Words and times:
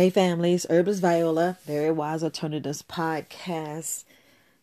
Hey 0.00 0.08
families, 0.08 0.64
Herbalist 0.70 1.02
Viola, 1.02 1.58
Very 1.66 1.90
Wise 1.90 2.24
Alternatives 2.24 2.80
podcast. 2.80 4.04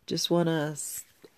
Just 0.07 0.31
want 0.31 0.49
to 0.49 0.75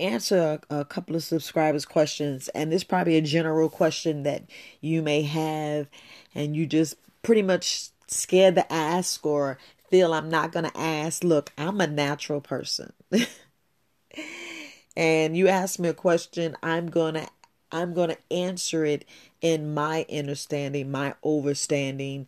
answer 0.01 0.61
a, 0.69 0.79
a, 0.79 0.85
couple 0.85 1.17
of 1.17 1.23
subscribers' 1.23 1.83
questions, 1.83 2.47
and 2.55 2.71
this 2.71 2.77
is 2.77 2.83
probably 2.85 3.17
a 3.17 3.21
general 3.21 3.67
question 3.67 4.23
that 4.23 4.43
you 4.79 5.01
may 5.01 5.23
have, 5.23 5.89
and 6.33 6.55
you 6.55 6.65
just 6.65 6.95
pretty 7.23 7.41
much 7.41 7.89
scared 8.07 8.55
to 8.55 8.71
ask 8.71 9.25
or 9.25 9.57
feel 9.89 10.13
I'm 10.13 10.29
not 10.29 10.53
going 10.53 10.71
to 10.71 10.79
ask. 10.79 11.21
Look, 11.21 11.51
I'm 11.57 11.81
a 11.81 11.87
natural 11.87 12.39
person. 12.39 12.93
and 14.95 15.35
you 15.35 15.49
ask 15.49 15.77
me 15.77 15.89
a 15.89 15.93
question, 15.93 16.55
I'm 16.63 16.87
going 16.87 17.15
to 17.15 17.27
I'm 17.69 17.93
going 17.93 18.11
to 18.11 18.33
answer 18.33 18.85
it 18.85 19.03
in 19.41 19.73
my 19.73 20.05
understanding, 20.09 20.89
my 20.89 21.15
overstanding 21.21 22.27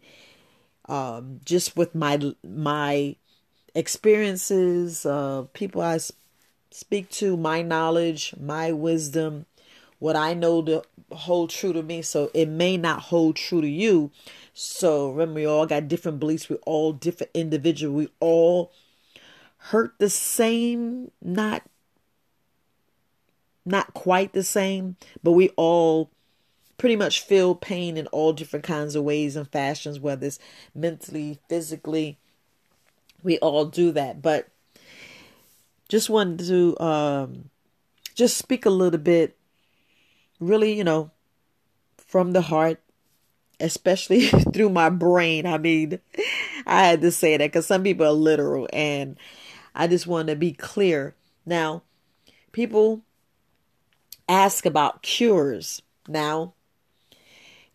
um, 0.87 1.39
just 1.45 1.75
with 1.75 1.95
my 1.95 2.19
my 2.43 3.15
experiences, 3.73 5.05
uh, 5.05 5.43
people 5.53 5.81
I 5.81 5.99
speak 6.71 7.09
to, 7.11 7.37
my 7.37 7.61
knowledge, 7.61 8.33
my 8.39 8.71
wisdom, 8.71 9.45
what 9.99 10.15
I 10.15 10.33
know 10.33 10.61
to 10.63 10.83
hold 11.11 11.49
true 11.49 11.73
to 11.73 11.83
me. 11.83 12.01
So 12.01 12.31
it 12.33 12.47
may 12.47 12.77
not 12.77 13.03
hold 13.03 13.35
true 13.35 13.61
to 13.61 13.67
you. 13.67 14.11
So 14.53 15.11
remember, 15.11 15.41
we 15.41 15.45
all 15.45 15.65
got 15.65 15.87
different 15.87 16.19
beliefs. 16.19 16.49
We 16.49 16.57
all 16.65 16.93
different 16.93 17.31
individual. 17.33 17.93
We 17.93 18.09
all 18.19 18.71
hurt 19.57 19.93
the 19.99 20.09
same, 20.09 21.11
not 21.21 21.63
not 23.63 23.93
quite 23.93 24.33
the 24.33 24.43
same, 24.43 24.95
but 25.21 25.33
we 25.33 25.49
all 25.49 26.09
pretty 26.81 26.95
much 26.95 27.21
feel 27.21 27.53
pain 27.53 27.95
in 27.95 28.07
all 28.07 28.33
different 28.33 28.65
kinds 28.65 28.95
of 28.95 29.03
ways 29.03 29.35
and 29.35 29.47
fashions, 29.51 29.99
whether 29.99 30.25
it's 30.25 30.39
mentally, 30.73 31.37
physically. 31.47 32.17
We 33.21 33.37
all 33.37 33.65
do 33.65 33.91
that. 33.91 34.23
But 34.23 34.47
just 35.89 36.09
wanted 36.09 36.47
to 36.47 36.79
um, 36.79 37.51
just 38.15 38.35
speak 38.35 38.65
a 38.65 38.71
little 38.71 38.99
bit, 38.99 39.37
really, 40.39 40.75
you 40.75 40.83
know, 40.83 41.11
from 41.99 42.31
the 42.31 42.41
heart, 42.41 42.81
especially 43.59 44.25
through 44.51 44.69
my 44.69 44.89
brain. 44.89 45.45
I 45.45 45.59
mean, 45.59 45.99
I 46.65 46.87
had 46.87 47.01
to 47.01 47.11
say 47.11 47.37
that 47.37 47.45
because 47.45 47.67
some 47.67 47.83
people 47.83 48.07
are 48.07 48.11
literal, 48.11 48.67
and 48.73 49.17
I 49.75 49.85
just 49.85 50.07
want 50.07 50.29
to 50.29 50.35
be 50.35 50.51
clear. 50.51 51.13
Now, 51.45 51.83
people 52.51 53.03
ask 54.27 54.65
about 54.65 55.03
cures. 55.03 55.83
Now, 56.07 56.55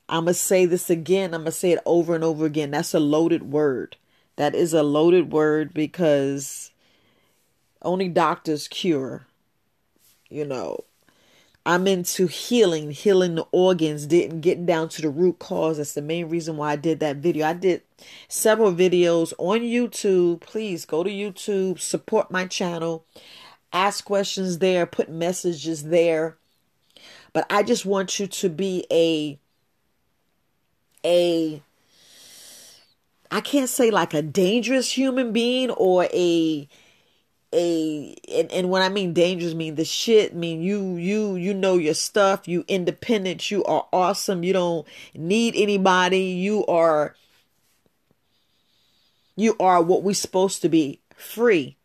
I'm 0.09 0.25
going 0.25 0.35
to 0.35 0.35
say 0.35 0.67
this 0.67 0.89
again. 0.89 1.35
I'm 1.35 1.43
going 1.43 1.47
to 1.47 1.53
say 1.53 1.73
it 1.73 1.83
over 1.85 2.15
and 2.15 2.23
over 2.23 2.47
again. 2.47 2.71
That's 2.71 2.95
a 2.95 3.01
loaded 3.01 3.51
word. 3.51 3.97
That 4.37 4.55
is 4.55 4.73
a 4.73 4.83
loaded 4.83 5.33
word 5.33 5.75
because 5.75 6.71
only 7.83 8.09
doctors 8.09 8.69
cure. 8.69 9.27
You 10.29 10.45
know, 10.45 10.85
I'm 11.65 11.89
into 11.89 12.29
healing, 12.29 12.93
healing 12.93 13.35
the 13.35 13.47
organs, 13.51 14.07
didn't 14.07 14.41
get 14.41 14.67
down 14.67 14.89
to 14.91 15.03
the 15.03 15.09
root 15.09 15.41
cause. 15.41 15.79
That's 15.79 15.95
the 15.95 16.03
main 16.03 16.29
reason 16.29 16.57
why 16.57 16.73
I 16.73 16.77
did 16.77 17.01
that 17.01 17.17
video. 17.17 17.47
I 17.47 17.55
did 17.55 17.83
several 18.29 18.73
videos 18.73 19.33
on 19.39 19.61
YouTube. 19.61 20.41
Please 20.43 20.85
go 20.85 21.03
to 21.03 21.11
YouTube, 21.11 21.81
support 21.81 22.31
my 22.31 22.47
channel, 22.47 23.05
ask 23.73 24.05
questions 24.05 24.59
there, 24.59 24.87
put 24.87 25.09
messages 25.09 25.85
there. 25.85 26.37
But 27.33 27.47
I 27.51 27.65
just 27.65 27.85
want 27.85 28.21
you 28.21 28.29
to 28.29 28.49
be 28.49 28.87
a 28.91 29.39
a 31.07 31.63
I 33.31 33.41
can't 33.41 33.69
say 33.69 33.91
like 33.91 34.13
a 34.15 34.23
dangerous 34.23 34.91
human 34.91 35.33
being 35.33 35.71
or 35.71 36.05
a 36.05 36.69
a 37.53 38.17
and, 38.29 38.51
and 38.51 38.71
when 38.71 38.83
I 38.83 38.89
mean 38.89 39.13
dangerous 39.13 39.55
mean 39.55 39.77
the 39.77 39.85
shit 39.85 40.35
mean 40.35 40.61
you 40.61 40.97
you 40.97 41.37
you 41.37 41.55
know 41.55 41.77
your 41.79 41.95
stuff, 41.95 42.49
you 42.49 42.65
independent, 42.69 43.51
you 43.51 43.65
are 43.65 43.87
awesome, 43.93 44.43
you 44.43 44.53
don't 44.53 44.87
need 45.15 45.55
anybody, 45.57 46.25
you 46.25 46.67
are 46.67 47.15
you 49.37 49.57
are 49.61 49.83
what 49.83 50.03
we 50.03 50.15
supposed 50.15 50.63
to 50.63 50.69
be, 50.69 51.01
free. 51.15 51.77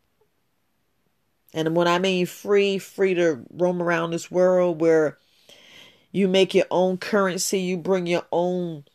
And 1.54 1.76
when 1.76 1.88
I 1.88 2.00
mean 2.00 2.26
free, 2.26 2.78
free 2.78 3.14
to 3.16 3.42
roam 3.52 3.82
around 3.82 4.12
this 4.12 4.32
world 4.32 4.80
where 4.80 5.18
you 6.12 6.30
make 6.30 6.56
your 6.56 6.66
own 6.72 6.98
currency, 6.98 7.60
you 7.60 7.78
bring 7.78 8.08
your 8.08 8.26
own 8.32 8.86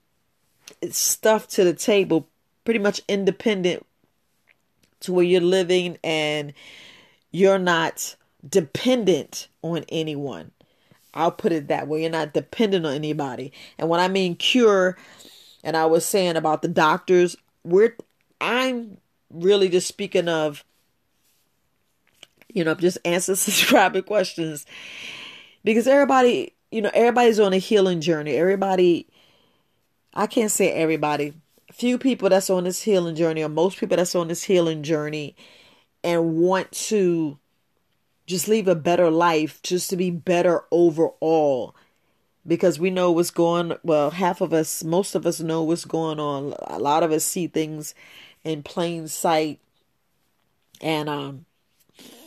stuff 0.90 1.48
to 1.48 1.64
the 1.64 1.74
table, 1.74 2.28
pretty 2.64 2.80
much 2.80 3.00
independent 3.08 3.84
to 5.00 5.12
where 5.12 5.24
you're 5.24 5.40
living 5.40 5.98
and 6.02 6.52
you're 7.30 7.58
not 7.58 8.16
dependent 8.48 9.48
on 9.62 9.84
anyone. 9.88 10.50
I'll 11.14 11.32
put 11.32 11.52
it 11.52 11.68
that 11.68 11.88
way. 11.88 12.02
You're 12.02 12.10
not 12.10 12.34
dependent 12.34 12.84
on 12.86 12.94
anybody. 12.94 13.52
And 13.78 13.88
when 13.88 14.00
I 14.00 14.08
mean 14.08 14.36
cure, 14.36 14.96
and 15.64 15.76
I 15.76 15.86
was 15.86 16.04
saying 16.04 16.36
about 16.36 16.62
the 16.62 16.68
doctors, 16.68 17.36
we're 17.64 17.96
I'm 18.40 18.98
really 19.30 19.68
just 19.68 19.88
speaking 19.88 20.28
of, 20.28 20.64
you 22.52 22.64
know, 22.64 22.74
just 22.74 22.98
answer 23.04 23.34
subscriber 23.34 24.02
questions 24.02 24.66
because 25.64 25.86
everybody, 25.88 26.52
you 26.70 26.82
know, 26.82 26.90
everybody's 26.94 27.40
on 27.40 27.52
a 27.52 27.58
healing 27.58 28.00
journey. 28.00 28.36
Everybody 28.36 29.06
I 30.16 30.26
can't 30.26 30.50
say 30.50 30.72
everybody, 30.72 31.34
few 31.70 31.98
people 31.98 32.30
that's 32.30 32.48
on 32.48 32.64
this 32.64 32.80
healing 32.80 33.16
journey, 33.16 33.42
or 33.42 33.50
most 33.50 33.78
people 33.78 33.98
that's 33.98 34.14
on 34.14 34.28
this 34.28 34.44
healing 34.44 34.82
journey 34.82 35.36
and 36.02 36.36
want 36.36 36.72
to 36.72 37.38
just 38.26 38.48
live 38.48 38.66
a 38.66 38.74
better 38.74 39.10
life, 39.10 39.60
just 39.62 39.90
to 39.90 39.96
be 39.96 40.10
better 40.10 40.64
overall. 40.70 41.76
Because 42.46 42.78
we 42.78 42.88
know 42.88 43.12
what's 43.12 43.30
going 43.30 43.76
well, 43.82 44.10
half 44.10 44.40
of 44.40 44.54
us, 44.54 44.82
most 44.82 45.14
of 45.14 45.26
us 45.26 45.40
know 45.40 45.62
what's 45.62 45.84
going 45.84 46.18
on. 46.18 46.54
A 46.66 46.78
lot 46.78 47.02
of 47.02 47.12
us 47.12 47.22
see 47.24 47.46
things 47.46 47.94
in 48.42 48.62
plain 48.62 49.08
sight. 49.08 49.60
And 50.80 51.10
um 51.10 51.44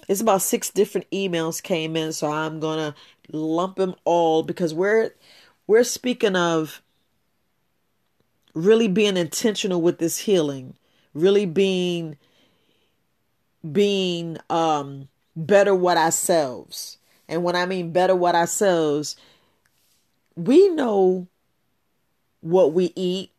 it's 0.07 0.21
about 0.21 0.43
six 0.43 0.69
different 0.69 1.09
emails 1.09 1.63
came 1.63 1.95
in, 1.95 2.13
so 2.13 2.31
I'm 2.31 2.59
gonna 2.59 2.93
lump 3.31 3.77
them 3.77 3.95
all 4.05 4.43
because 4.43 4.75
we're 4.75 5.11
we're 5.65 5.83
speaking 5.83 6.35
of 6.35 6.83
really 8.53 8.87
being 8.87 9.17
intentional 9.17 9.81
with 9.81 9.99
this 9.99 10.17
healing, 10.17 10.75
really 11.13 11.45
being 11.45 12.17
being 13.71 14.37
um 14.49 15.07
better 15.35 15.75
what 15.75 15.97
ourselves. 15.97 16.97
And 17.27 17.43
when 17.43 17.55
I 17.55 17.65
mean 17.65 17.91
better 17.91 18.15
what 18.15 18.35
ourselves, 18.35 19.15
we 20.35 20.69
know 20.69 21.27
what 22.41 22.73
we 22.73 22.93
eat 22.95 23.31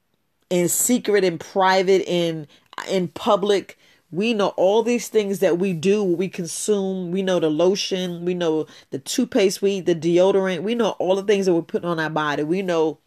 in 0.50 0.68
secret 0.68 1.24
in 1.24 1.38
private 1.38 2.02
in 2.06 2.46
in 2.88 3.08
public. 3.08 3.78
We 4.12 4.34
know 4.34 4.48
all 4.56 4.82
these 4.82 5.08
things 5.08 5.38
that 5.38 5.58
we 5.58 5.72
do 5.72 6.02
we 6.02 6.28
consume. 6.28 7.10
We 7.12 7.22
know 7.22 7.40
the 7.40 7.50
lotion. 7.50 8.24
We 8.24 8.34
know 8.34 8.66
the 8.90 8.98
toothpaste 8.98 9.62
we 9.62 9.72
eat 9.72 9.86
the 9.86 9.94
deodorant. 9.94 10.62
We 10.62 10.74
know 10.74 10.90
all 10.90 11.16
the 11.16 11.22
things 11.22 11.46
that 11.46 11.54
we're 11.54 11.62
putting 11.62 11.88
on 11.88 12.00
our 12.00 12.10
body. 12.10 12.42
We 12.42 12.62
know 12.62 12.98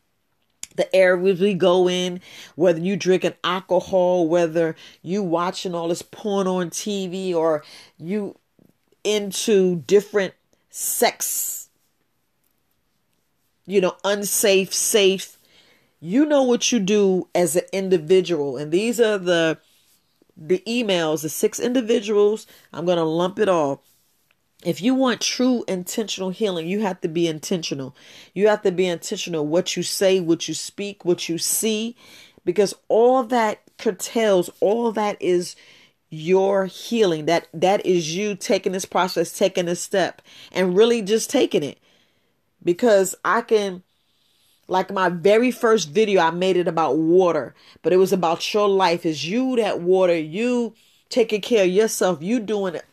the 0.75 0.93
areas 0.95 1.39
we 1.39 1.53
go 1.53 1.87
in, 1.87 2.21
whether 2.55 2.79
you 2.79 2.95
drinking 2.95 3.33
alcohol, 3.43 4.27
whether 4.27 4.75
you 5.01 5.23
watching 5.23 5.75
all 5.75 5.87
this 5.87 6.01
porn 6.01 6.47
on 6.47 6.69
TV 6.69 7.33
or 7.33 7.63
you 7.97 8.37
into 9.03 9.83
different 9.87 10.33
sex, 10.69 11.69
you 13.65 13.81
know, 13.81 13.95
unsafe, 14.03 14.73
safe. 14.73 15.37
You 15.99 16.25
know 16.25 16.43
what 16.43 16.71
you 16.71 16.79
do 16.79 17.29
as 17.33 17.55
an 17.55 17.63
individual. 17.71 18.57
And 18.57 18.71
these 18.71 18.99
are 18.99 19.17
the 19.17 19.59
the 20.35 20.63
emails, 20.67 21.21
the 21.21 21.29
six 21.29 21.59
individuals. 21.59 22.47
I'm 22.73 22.85
gonna 22.85 23.05
lump 23.05 23.39
it 23.39 23.47
all 23.47 23.83
if 24.65 24.81
you 24.81 24.93
want 24.95 25.21
true 25.21 25.63
intentional 25.67 26.29
healing, 26.29 26.67
you 26.67 26.81
have 26.81 27.01
to 27.01 27.07
be 27.07 27.27
intentional. 27.27 27.95
You 28.33 28.47
have 28.47 28.61
to 28.63 28.71
be 28.71 28.87
intentional 28.87 29.45
what 29.45 29.75
you 29.75 29.83
say, 29.83 30.19
what 30.19 30.47
you 30.47 30.53
speak, 30.53 31.05
what 31.05 31.27
you 31.29 31.37
see, 31.37 31.95
because 32.45 32.73
all 32.87 33.23
that 33.23 33.61
curtails, 33.77 34.49
all 34.59 34.91
that 34.93 35.21
is 35.21 35.55
your 36.09 36.65
healing. 36.65 37.25
That 37.25 37.47
that 37.53 37.85
is 37.85 38.15
you 38.15 38.35
taking 38.35 38.71
this 38.71 38.85
process, 38.85 39.37
taking 39.37 39.67
a 39.67 39.75
step, 39.75 40.21
and 40.51 40.77
really 40.77 41.01
just 41.01 41.29
taking 41.29 41.63
it. 41.63 41.79
Because 42.63 43.15
I 43.25 43.41
can 43.41 43.83
like 44.67 44.91
my 44.91 45.09
very 45.09 45.51
first 45.51 45.89
video, 45.89 46.21
I 46.21 46.31
made 46.31 46.57
it 46.57 46.67
about 46.67 46.97
water, 46.97 47.53
but 47.81 47.91
it 47.91 47.97
was 47.97 48.13
about 48.13 48.53
your 48.53 48.69
life. 48.69 49.05
Is 49.05 49.27
you 49.27 49.55
that 49.57 49.81
water, 49.81 50.17
you 50.17 50.73
taking 51.09 51.41
care 51.41 51.65
of 51.65 51.69
yourself, 51.69 52.21
you 52.21 52.39
doing 52.39 52.75
it 52.75 52.85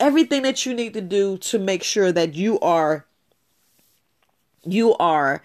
everything 0.00 0.42
that 0.42 0.64
you 0.64 0.74
need 0.74 0.94
to 0.94 1.00
do 1.00 1.38
to 1.38 1.58
make 1.58 1.82
sure 1.82 2.12
that 2.12 2.34
you 2.34 2.58
are 2.60 3.06
you 4.64 4.94
are 4.96 5.42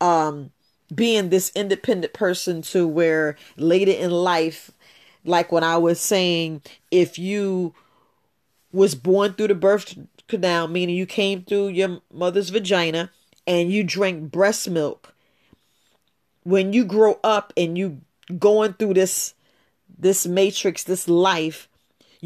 um 0.00 0.50
being 0.94 1.28
this 1.30 1.50
independent 1.54 2.12
person 2.12 2.62
to 2.62 2.86
where 2.86 3.36
later 3.56 3.92
in 3.92 4.10
life, 4.10 4.70
like 5.24 5.50
when 5.50 5.64
I 5.64 5.76
was 5.76 6.00
saying, 6.00 6.62
if 6.90 7.18
you 7.18 7.74
was 8.72 8.94
born 8.94 9.32
through 9.32 9.48
the 9.48 9.54
birth 9.54 9.98
canal, 10.28 10.68
meaning 10.68 10.96
you 10.96 11.06
came 11.06 11.42
through 11.42 11.68
your 11.68 12.00
mother's 12.12 12.50
vagina 12.50 13.10
and 13.46 13.72
you 13.72 13.82
drank 13.82 14.30
breast 14.30 14.68
milk, 14.70 15.14
when 16.44 16.72
you 16.72 16.84
grow 16.84 17.18
up 17.24 17.52
and 17.56 17.76
you 17.76 18.00
going 18.38 18.74
through 18.74 18.94
this 18.94 19.34
this 19.98 20.26
matrix, 20.26 20.84
this 20.84 21.08
life, 21.08 21.68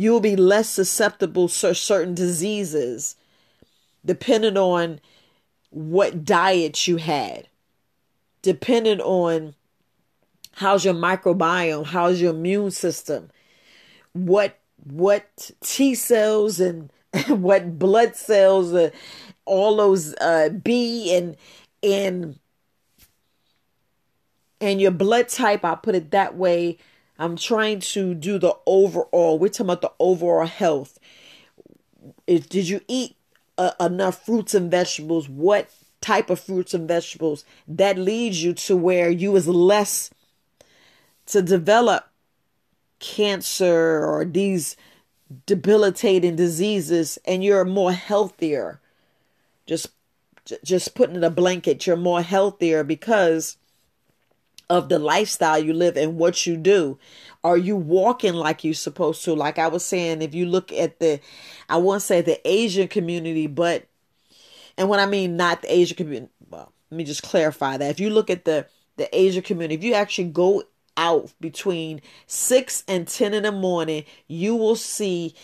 you'll 0.01 0.21
be 0.21 0.35
less 0.35 0.67
susceptible 0.71 1.47
to 1.47 1.75
certain 1.75 2.15
diseases 2.15 3.17
depending 4.03 4.57
on 4.57 4.99
what 5.69 6.25
diet 6.25 6.89
you 6.89 6.97
had, 6.97 7.47
depending 8.41 8.99
on 9.03 9.55
how's 10.53 10.87
your 10.87 10.95
microbiome, 10.95 11.85
how's 11.85 12.19
your 12.19 12.31
immune 12.31 12.71
system, 12.71 13.31
what 14.15 14.59
what 14.85 15.51
T 15.63 15.95
cells 15.95 16.61
and 16.61 16.91
what 17.29 17.79
blood 17.79 18.17
cells, 18.17 18.73
uh, 18.73 18.89
all 19.45 19.77
those 19.77 20.15
uh, 20.15 20.49
B 20.49 21.15
and 21.15 21.37
and 21.83 22.39
and 24.63 24.81
your 24.81 24.93
blood 24.93 25.29
type. 25.29 25.63
I'll 25.63 25.77
put 25.77 25.95
it 25.95 26.11
that 26.13 26.37
way. 26.37 26.79
I'm 27.21 27.37
trying 27.37 27.81
to 27.81 28.15
do 28.15 28.39
the 28.39 28.57
overall. 28.65 29.39
We're 29.39 29.49
talking 29.49 29.67
about 29.67 29.83
the 29.83 29.93
overall 30.01 30.47
health. 30.47 30.99
If, 32.27 32.49
did 32.49 32.67
you 32.67 32.81
eat 32.89 33.15
uh, 33.59 33.73
enough 33.79 34.25
fruits 34.25 34.55
and 34.55 34.71
vegetables? 34.71 35.29
What 35.29 35.71
type 36.01 36.31
of 36.31 36.41
fruits 36.41 36.73
and 36.73 36.89
vegetables 36.89 37.45
that 37.69 37.99
leads 37.99 38.43
you 38.43 38.55
to 38.55 38.75
where 38.75 39.11
you 39.11 39.37
is 39.37 39.47
less 39.47 40.11
to 41.27 41.43
develop 41.43 42.09
cancer 43.01 44.03
or 44.05 44.25
these 44.25 44.77
debilitating 45.45 46.37
diseases 46.37 47.19
and 47.27 47.45
you're 47.45 47.65
more 47.65 47.93
healthier 47.93 48.81
just 49.67 49.89
just 50.65 50.95
putting 50.95 51.17
in 51.17 51.25
a 51.25 51.31
blanket 51.31 51.87
you're 51.87 51.97
more 51.97 52.23
healthier 52.23 52.83
because 52.83 53.57
of 54.71 54.89
the 54.89 55.01
lifestyle 55.01 55.59
you 55.59 55.75
live 55.75 55.97
and 55.97 56.17
what 56.17 56.47
you 56.47 56.57
do. 56.57 56.99
Are 57.43 57.57
you 57.59 57.77
walking 57.77 58.35
like 58.35 58.63
you're 58.63 58.73
supposed 58.73 59.25
to? 59.25 59.35
Like 59.35 59.59
I 59.59 59.67
was 59.67 59.85
saying, 59.85 60.23
if 60.23 60.35
you 60.35 60.47
look 60.47 60.73
at 60.73 61.01
the, 61.01 61.21
I 61.69 61.77
won't 61.79 62.03
say 62.03 62.21
the 62.21 62.41
Asian 62.49 62.87
community, 62.87 63.49
but, 63.49 63.87
and 64.79 64.89
when 64.89 65.01
I 65.01 65.07
mean 65.07 65.37
not 65.37 65.63
the 65.63 65.75
Asian 65.75 65.97
community, 65.97 66.33
well, 66.49 66.73
let 66.91 66.97
me 66.97 67.05
just 67.05 67.25
clarify 67.25 67.77
that. 67.77 67.91
If 67.91 67.99
you 67.99 68.11
look 68.11 68.31
at 68.31 68.45
the, 68.45 68.67
the 68.97 69.15
Asian 69.17 69.43
community, 69.43 69.75
if 69.75 69.83
you 69.85 69.95
actually 69.95 70.29
go 70.29 70.63
out 70.97 71.33
between 71.41 72.01
6 72.29 72.85
and 72.87 73.09
10 73.09 73.35
in 73.35 73.43
the 73.43 73.53
morning, 73.53 74.05
you 74.29 74.55
will 74.55 74.77
see 74.77 75.35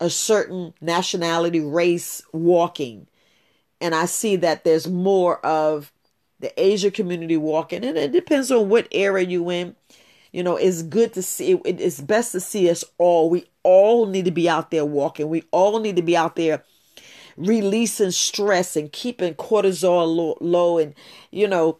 a 0.00 0.08
certain 0.08 0.72
nationality 0.80 1.60
race 1.60 2.22
walking. 2.32 3.08
And 3.80 3.94
I 3.94 4.06
see 4.06 4.36
that 4.36 4.64
there's 4.64 4.88
more 4.88 5.44
of 5.44 5.92
the 6.44 6.62
Asia 6.62 6.90
community 6.90 7.36
walking, 7.36 7.84
and 7.84 7.96
it 7.96 8.12
depends 8.12 8.50
on 8.50 8.68
what 8.68 8.86
area 8.92 9.26
you 9.26 9.50
in. 9.50 9.74
You 10.30 10.42
know, 10.42 10.56
it's 10.56 10.82
good 10.82 11.14
to 11.14 11.22
see. 11.22 11.60
It's 11.64 12.00
best 12.00 12.32
to 12.32 12.40
see 12.40 12.68
us 12.68 12.84
all. 12.98 13.30
We 13.30 13.46
all 13.62 14.06
need 14.06 14.26
to 14.26 14.30
be 14.30 14.48
out 14.48 14.70
there 14.70 14.84
walking. 14.84 15.28
We 15.28 15.44
all 15.50 15.80
need 15.80 15.96
to 15.96 16.02
be 16.02 16.16
out 16.16 16.36
there 16.36 16.62
releasing 17.36 18.10
stress 18.10 18.76
and 18.76 18.92
keeping 18.92 19.34
cortisol 19.34 20.14
low, 20.14 20.38
low 20.40 20.78
and 20.78 20.94
you 21.32 21.48
know 21.48 21.78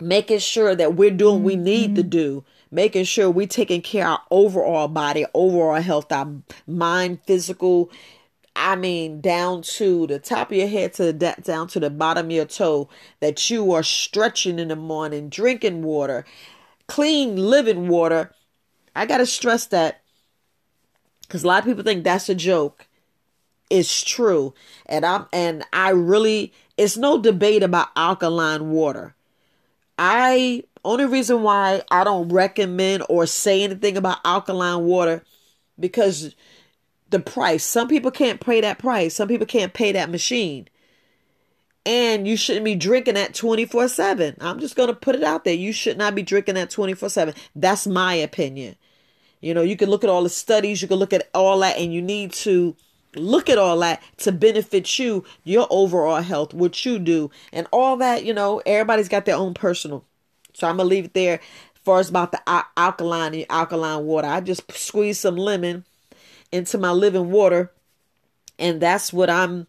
making 0.00 0.38
sure 0.38 0.74
that 0.74 0.94
we're 0.94 1.10
doing 1.10 1.34
what 1.36 1.42
we 1.44 1.56
need 1.56 1.94
to 1.94 2.00
mm-hmm. 2.00 2.08
do 2.08 2.44
making 2.70 3.04
sure 3.04 3.30
we're 3.30 3.46
taking 3.46 3.82
care 3.82 4.06
of 4.06 4.12
our 4.12 4.22
overall 4.30 4.88
body 4.88 5.26
overall 5.34 5.82
health 5.82 6.10
our 6.10 6.26
mind 6.66 7.18
physical 7.26 7.90
I 8.56 8.76
mean, 8.76 9.20
down 9.20 9.62
to 9.62 10.06
the 10.06 10.18
top 10.18 10.50
of 10.50 10.56
your 10.56 10.68
head 10.68 10.92
to 10.94 11.12
the 11.12 11.34
down 11.42 11.68
to 11.68 11.80
the 11.80 11.90
bottom 11.90 12.26
of 12.26 12.32
your 12.32 12.44
toe, 12.44 12.88
that 13.20 13.50
you 13.50 13.72
are 13.72 13.82
stretching 13.82 14.58
in 14.58 14.68
the 14.68 14.76
morning, 14.76 15.28
drinking 15.28 15.82
water, 15.82 16.24
clean 16.86 17.36
living 17.36 17.88
water. 17.88 18.32
I 18.94 19.06
gotta 19.06 19.26
stress 19.26 19.66
that 19.66 20.02
because 21.22 21.42
a 21.42 21.46
lot 21.46 21.60
of 21.60 21.64
people 21.64 21.82
think 21.82 22.04
that's 22.04 22.28
a 22.28 22.34
joke. 22.34 22.86
It's 23.70 24.04
true, 24.04 24.54
and 24.86 25.04
I'm 25.04 25.26
and 25.32 25.64
I 25.72 25.90
really 25.90 26.52
it's 26.76 26.96
no 26.96 27.20
debate 27.20 27.62
about 27.62 27.88
alkaline 27.96 28.70
water. 28.70 29.14
I 29.98 30.64
only 30.84 31.06
reason 31.06 31.42
why 31.42 31.82
I 31.90 32.04
don't 32.04 32.28
recommend 32.28 33.04
or 33.08 33.26
say 33.26 33.62
anything 33.62 33.96
about 33.96 34.18
alkaline 34.24 34.84
water 34.84 35.24
because 35.78 36.34
the 37.14 37.20
price. 37.20 37.64
Some 37.64 37.88
people 37.88 38.10
can't 38.10 38.40
pay 38.40 38.60
that 38.60 38.78
price. 38.78 39.14
Some 39.14 39.28
people 39.28 39.46
can't 39.46 39.72
pay 39.72 39.92
that 39.92 40.10
machine. 40.10 40.68
And 41.86 42.26
you 42.26 42.36
shouldn't 42.36 42.64
be 42.64 42.74
drinking 42.74 43.14
that 43.14 43.34
24 43.34 43.88
7. 43.88 44.36
I'm 44.40 44.58
just 44.58 44.74
going 44.74 44.88
to 44.88 44.94
put 44.94 45.14
it 45.14 45.22
out 45.22 45.44
there. 45.44 45.54
You 45.54 45.72
should 45.72 45.96
not 45.96 46.14
be 46.14 46.22
drinking 46.22 46.56
that 46.56 46.70
24 46.70 47.08
7. 47.08 47.34
That's 47.54 47.86
my 47.86 48.14
opinion. 48.14 48.76
You 49.40 49.54
know, 49.54 49.62
you 49.62 49.76
can 49.76 49.90
look 49.90 50.02
at 50.02 50.10
all 50.10 50.22
the 50.22 50.30
studies, 50.30 50.80
you 50.82 50.88
can 50.88 50.96
look 50.96 51.12
at 51.12 51.28
all 51.34 51.60
that, 51.60 51.76
and 51.78 51.92
you 51.92 52.00
need 52.00 52.32
to 52.32 52.74
look 53.14 53.48
at 53.50 53.58
all 53.58 53.78
that 53.80 54.02
to 54.18 54.32
benefit 54.32 54.98
you, 54.98 55.24
your 55.44 55.66
overall 55.70 56.22
health, 56.22 56.54
what 56.54 56.84
you 56.84 56.98
do, 56.98 57.30
and 57.52 57.66
all 57.70 57.98
that. 57.98 58.24
You 58.24 58.34
know, 58.34 58.60
everybody's 58.66 59.08
got 59.08 59.26
their 59.26 59.36
own 59.36 59.54
personal. 59.54 60.04
So 60.54 60.66
I'm 60.66 60.78
going 60.78 60.88
to 60.88 60.94
leave 60.94 61.04
it 61.04 61.14
there. 61.14 61.34
As 61.34 61.80
far 61.84 62.00
as 62.00 62.08
about 62.08 62.32
the 62.32 62.40
alkaline, 62.76 63.44
alkaline 63.50 64.06
water, 64.06 64.26
I 64.26 64.40
just 64.40 64.72
squeeze 64.72 65.20
some 65.20 65.36
lemon 65.36 65.84
into 66.54 66.78
my 66.78 66.92
living 66.92 67.32
water 67.32 67.72
and 68.60 68.80
that's 68.80 69.12
what 69.12 69.28
I'm 69.28 69.66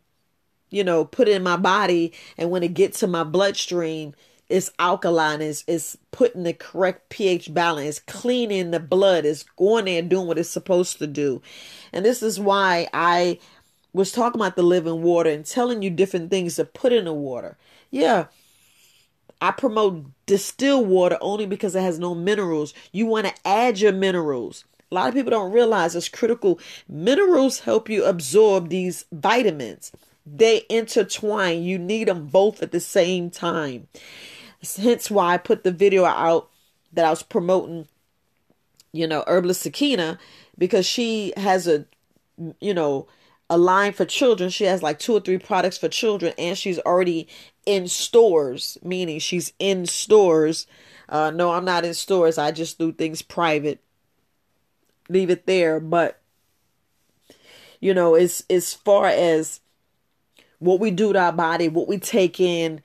you 0.69 0.83
know 0.83 1.03
put 1.03 1.27
in 1.27 1.41
my 1.41 1.57
body. 1.57 2.13
And 2.37 2.51
when 2.51 2.61
it 2.61 2.75
gets 2.75 2.99
to 2.99 3.07
my 3.07 3.23
bloodstream 3.23 4.13
it's 4.47 4.69
alkaline 4.77 5.41
it's, 5.41 5.63
it's 5.67 5.97
putting 6.11 6.43
the 6.43 6.53
correct 6.53 7.09
pH 7.09 7.51
balance 7.51 7.97
cleaning 7.97 8.69
the 8.69 8.79
blood 8.79 9.25
it's 9.25 9.41
going 9.57 9.85
there 9.85 9.97
and 9.97 10.07
doing 10.07 10.27
what 10.27 10.37
it's 10.37 10.49
supposed 10.49 10.99
to 10.99 11.07
do. 11.07 11.41
And 11.91 12.05
this 12.05 12.21
is 12.21 12.39
why 12.39 12.87
I 12.93 13.39
was 13.91 14.11
talking 14.11 14.39
about 14.39 14.55
the 14.55 14.61
living 14.61 15.01
water 15.01 15.31
and 15.31 15.43
telling 15.43 15.81
you 15.81 15.89
different 15.89 16.29
things 16.29 16.57
to 16.57 16.65
put 16.65 16.93
in 16.93 17.05
the 17.05 17.13
water. 17.13 17.57
Yeah 17.89 18.27
I 19.41 19.51
promote 19.51 20.05
distilled 20.27 20.87
water 20.87 21.17
only 21.19 21.45
because 21.45 21.75
it 21.75 21.81
has 21.81 21.99
no 21.99 22.15
minerals. 22.15 22.73
You 22.91 23.05
want 23.07 23.27
to 23.27 23.33
add 23.43 23.79
your 23.79 23.91
minerals 23.91 24.65
a 24.91 24.95
lot 24.95 25.07
of 25.07 25.13
people 25.15 25.31
don't 25.31 25.51
realize 25.51 25.95
it's 25.95 26.09
critical. 26.09 26.59
Minerals 26.87 27.59
help 27.59 27.89
you 27.89 28.05
absorb 28.05 28.69
these 28.69 29.05
vitamins. 29.11 29.91
They 30.25 30.63
intertwine. 30.69 31.63
You 31.63 31.77
need 31.77 32.07
them 32.07 32.27
both 32.27 32.61
at 32.61 32.71
the 32.71 32.79
same 32.79 33.29
time. 33.29 33.87
Hence 34.77 35.11
why 35.11 35.33
I 35.33 35.37
put 35.37 35.63
the 35.63 35.71
video 35.71 36.05
out 36.05 36.49
that 36.93 37.05
I 37.05 37.09
was 37.09 37.23
promoting, 37.23 37.87
you 38.91 39.07
know, 39.07 39.23
Herbalist 39.27 39.61
Sakina, 39.61 40.17
because 40.57 40.85
she 40.85 41.33
has 41.35 41.67
a, 41.67 41.85
you 42.59 42.73
know, 42.73 43.07
a 43.49 43.57
line 43.57 43.93
for 43.93 44.05
children. 44.05 44.49
She 44.49 44.63
has 44.63 44.81
like 44.81 44.97
two 44.97 45.13
or 45.13 45.19
three 45.19 45.37
products 45.37 45.77
for 45.77 45.89
children, 45.89 46.33
and 46.37 46.57
she's 46.57 46.79
already 46.79 47.27
in 47.65 47.87
stores, 47.87 48.77
meaning 48.83 49.19
she's 49.19 49.53
in 49.59 49.85
stores. 49.85 50.65
Uh, 51.09 51.31
no, 51.31 51.51
I'm 51.51 51.65
not 51.65 51.85
in 51.85 51.93
stores. 51.93 52.37
I 52.37 52.51
just 52.51 52.79
do 52.79 52.91
things 52.91 53.21
private 53.21 53.79
leave 55.09 55.29
it 55.29 55.45
there. 55.45 55.79
But 55.79 56.21
you 57.79 57.93
know, 57.93 58.15
as 58.15 58.43
as 58.49 58.73
far 58.73 59.07
as 59.07 59.61
what 60.59 60.79
we 60.79 60.91
do 60.91 61.13
to 61.13 61.19
our 61.19 61.31
body, 61.33 61.67
what 61.67 61.87
we 61.87 61.97
take 61.97 62.39
in, 62.39 62.81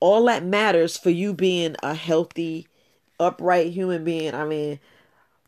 all 0.00 0.24
that 0.26 0.44
matters 0.44 0.96
for 0.96 1.10
you 1.10 1.34
being 1.34 1.76
a 1.82 1.94
healthy, 1.94 2.66
upright 3.18 3.72
human 3.72 4.04
being. 4.04 4.34
I 4.34 4.44
mean, 4.44 4.78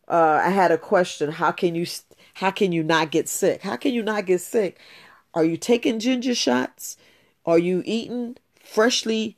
uh, 0.09 0.41
I 0.45 0.51
had 0.51 0.73
a 0.73 0.79
question: 0.79 1.31
How 1.31 1.53
can 1.53 1.75
you 1.75 1.87
how 2.35 2.51
can 2.51 2.73
you 2.73 2.83
not 2.83 3.11
get 3.11 3.29
sick? 3.29 3.63
How 3.63 3.77
can 3.77 3.93
you 3.93 4.03
not 4.03 4.27
get 4.27 4.41
sick? 4.41 4.79
Are 5.35 5.45
you 5.45 5.57
taking 5.57 6.01
ginger 6.01 6.35
shots? 6.35 6.97
Are 7.47 7.59
you 7.59 7.83
eating 7.85 8.37
freshly? 8.63 9.37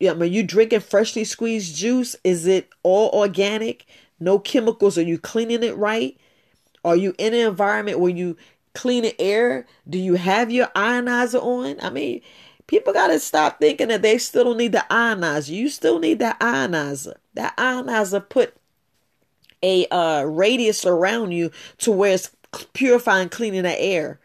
I 0.00 0.14
mean, 0.14 0.32
you 0.32 0.42
drinking 0.42 0.80
freshly 0.80 1.24
squeezed 1.24 1.76
juice? 1.76 2.16
Is 2.24 2.46
it 2.46 2.68
all 2.82 3.10
organic? 3.10 3.86
No 4.24 4.38
chemicals. 4.38 4.98
Are 4.98 5.02
you 5.02 5.18
cleaning 5.18 5.62
it 5.62 5.76
right? 5.76 6.16
Are 6.84 6.96
you 6.96 7.14
in 7.18 7.34
an 7.34 7.46
environment 7.46 8.00
where 8.00 8.10
you 8.10 8.36
clean 8.74 9.04
the 9.04 9.20
air? 9.20 9.66
Do 9.88 9.98
you 9.98 10.14
have 10.14 10.50
your 10.50 10.66
ionizer 10.68 11.42
on? 11.42 11.76
I 11.80 11.90
mean, 11.90 12.20
people 12.66 12.92
got 12.92 13.08
to 13.08 13.20
stop 13.20 13.60
thinking 13.60 13.88
that 13.88 14.02
they 14.02 14.18
still 14.18 14.44
don't 14.44 14.58
need 14.58 14.72
the 14.72 14.84
ionizer. 14.90 15.50
You 15.50 15.68
still 15.68 15.98
need 15.98 16.18
that 16.18 16.40
ionizer. 16.40 17.14
That 17.34 17.56
ionizer 17.56 18.28
put 18.28 18.54
a 19.62 19.86
uh, 19.86 20.24
radius 20.24 20.84
around 20.84 21.32
you 21.32 21.50
to 21.78 21.92
where 21.92 22.14
it's 22.14 22.30
purifying, 22.72 23.28
cleaning 23.28 23.62
the 23.62 23.80
air. 23.80 24.20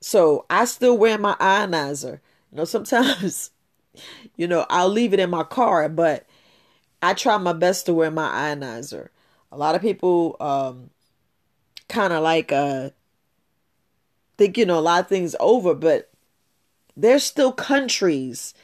So 0.00 0.46
I 0.48 0.64
still 0.64 0.96
wear 0.96 1.18
my 1.18 1.34
ionizer. 1.34 2.20
You 2.52 2.58
know, 2.58 2.64
sometimes 2.64 3.50
you 4.36 4.46
know, 4.46 4.66
I'll 4.70 4.88
leave 4.88 5.12
it 5.12 5.20
in 5.20 5.30
my 5.30 5.42
car, 5.42 5.88
but 5.88 6.26
I 7.02 7.14
try 7.14 7.36
my 7.38 7.52
best 7.52 7.86
to 7.86 7.94
wear 7.94 8.10
my 8.10 8.28
ionizer. 8.28 9.08
A 9.52 9.56
lot 9.56 9.74
of 9.74 9.82
people 9.82 10.36
um 10.40 10.90
kind 11.88 12.12
of 12.12 12.22
like 12.22 12.52
uh 12.52 12.90
think 14.36 14.58
you 14.58 14.66
know 14.66 14.78
a 14.78 14.80
lot 14.80 15.00
of 15.00 15.08
things 15.08 15.34
over, 15.40 15.74
but 15.74 16.10
there's 16.96 17.24
still 17.24 17.52
countries 17.52 18.54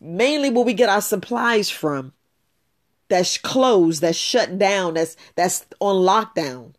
mainly 0.00 0.50
where 0.50 0.64
we 0.64 0.72
get 0.74 0.88
our 0.88 1.00
supplies 1.00 1.68
from 1.70 2.12
that's 3.08 3.38
closed, 3.38 4.02
that's 4.02 4.16
shut 4.16 4.58
down, 4.58 4.94
that's 4.94 5.16
that's 5.34 5.66
on 5.80 5.96
lockdown. 5.96 6.74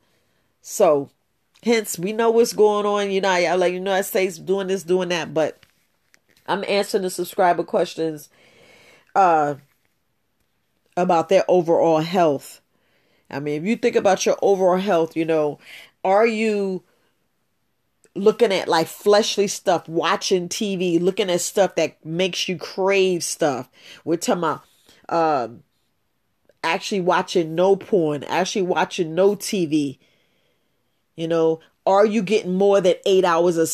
So 0.61 1.09
hence 1.63 1.99
we 1.99 2.13
know 2.13 2.29
what's 2.31 2.53
going 2.53 2.85
on. 2.85 3.11
You 3.11 3.21
know, 3.21 3.29
I 3.29 3.53
like 3.55 3.73
you 3.73 3.79
know, 3.79 3.91
United 3.91 4.07
States 4.07 4.37
doing 4.37 4.67
this, 4.67 4.83
doing 4.83 5.09
that, 5.09 5.33
but 5.33 5.59
I'm 6.47 6.63
answering 6.67 7.03
the 7.03 7.09
subscriber 7.09 7.63
questions 7.63 8.29
uh 9.15 9.55
about 10.97 11.29
their 11.29 11.43
overall 11.47 11.99
health. 11.99 12.61
I 13.29 13.39
mean, 13.39 13.61
if 13.61 13.67
you 13.67 13.75
think 13.75 13.95
about 13.95 14.25
your 14.25 14.37
overall 14.41 14.77
health, 14.77 15.15
you 15.15 15.25
know, 15.25 15.59
are 16.03 16.27
you 16.27 16.83
looking 18.13 18.53
at 18.53 18.67
like 18.67 18.87
fleshly 18.87 19.47
stuff, 19.47 19.89
watching 19.89 20.47
TV, 20.47 20.99
looking 20.99 21.29
at 21.29 21.41
stuff 21.41 21.75
that 21.75 22.03
makes 22.05 22.47
you 22.47 22.57
crave 22.57 23.23
stuff? 23.23 23.69
We're 24.03 24.17
talking 24.17 24.43
about 24.43 24.63
um 25.09 25.63
actually 26.63 27.01
watching 27.01 27.55
no 27.55 27.75
porn, 27.75 28.23
actually 28.23 28.63
watching 28.63 29.15
no 29.15 29.35
TV. 29.35 29.99
You 31.15 31.27
know, 31.27 31.59
are 31.85 32.05
you 32.05 32.21
getting 32.21 32.55
more 32.55 32.81
than 32.81 32.95
eight 33.05 33.25
hours 33.25 33.57
of 33.57 33.71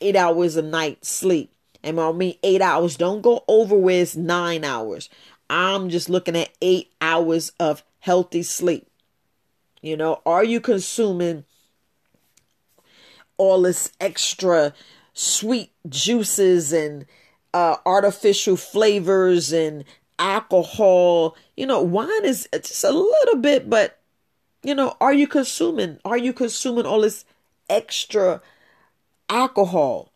eight 0.00 0.16
hours 0.16 0.56
a 0.56 0.62
night 0.62 1.04
sleep? 1.04 1.52
And 1.82 1.98
I 2.00 2.12
mean 2.12 2.36
eight 2.42 2.60
hours. 2.60 2.96
Don't 2.96 3.22
go 3.22 3.44
over 3.48 3.76
with 3.76 4.16
nine 4.16 4.64
hours. 4.64 5.08
I'm 5.50 5.88
just 5.90 6.08
looking 6.08 6.36
at 6.36 6.50
eight 6.62 6.92
hours 7.00 7.50
of 7.58 7.82
healthy 7.98 8.44
sleep. 8.44 8.86
You 9.82 9.96
know, 9.96 10.22
are 10.24 10.44
you 10.44 10.60
consuming 10.60 11.44
all 13.36 13.62
this 13.62 13.90
extra 14.00 14.72
sweet 15.12 15.72
juices 15.88 16.72
and 16.72 17.04
uh, 17.52 17.76
artificial 17.84 18.56
flavors 18.56 19.52
and 19.52 19.84
alcohol? 20.20 21.36
You 21.56 21.66
know, 21.66 21.82
wine 21.82 22.24
is 22.24 22.48
just 22.52 22.84
a 22.84 22.92
little 22.92 23.36
bit, 23.36 23.68
but 23.68 23.98
you 24.62 24.74
know, 24.74 24.96
are 25.00 25.14
you 25.14 25.26
consuming? 25.26 25.98
Are 26.04 26.18
you 26.18 26.32
consuming 26.32 26.86
all 26.86 27.00
this 27.00 27.24
extra 27.68 28.40
alcohol? 29.28 30.12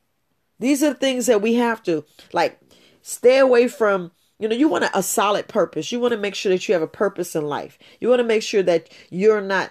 These 0.60 0.84
are 0.84 0.94
things 0.94 1.26
that 1.26 1.42
we 1.42 1.54
have 1.54 1.82
to 1.84 2.04
like 2.32 2.60
stay 3.02 3.38
away 3.38 3.66
from 3.66 4.12
you 4.44 4.48
know, 4.50 4.56
you 4.56 4.68
want 4.68 4.84
a, 4.84 4.98
a 4.98 5.02
solid 5.02 5.48
purpose. 5.48 5.90
You 5.90 5.98
want 6.00 6.12
to 6.12 6.18
make 6.18 6.34
sure 6.34 6.52
that 6.52 6.68
you 6.68 6.74
have 6.74 6.82
a 6.82 6.86
purpose 6.86 7.34
in 7.34 7.46
life. 7.46 7.78
You 7.98 8.10
want 8.10 8.20
to 8.20 8.26
make 8.26 8.42
sure 8.42 8.62
that 8.62 8.90
you're 9.08 9.40
not 9.40 9.70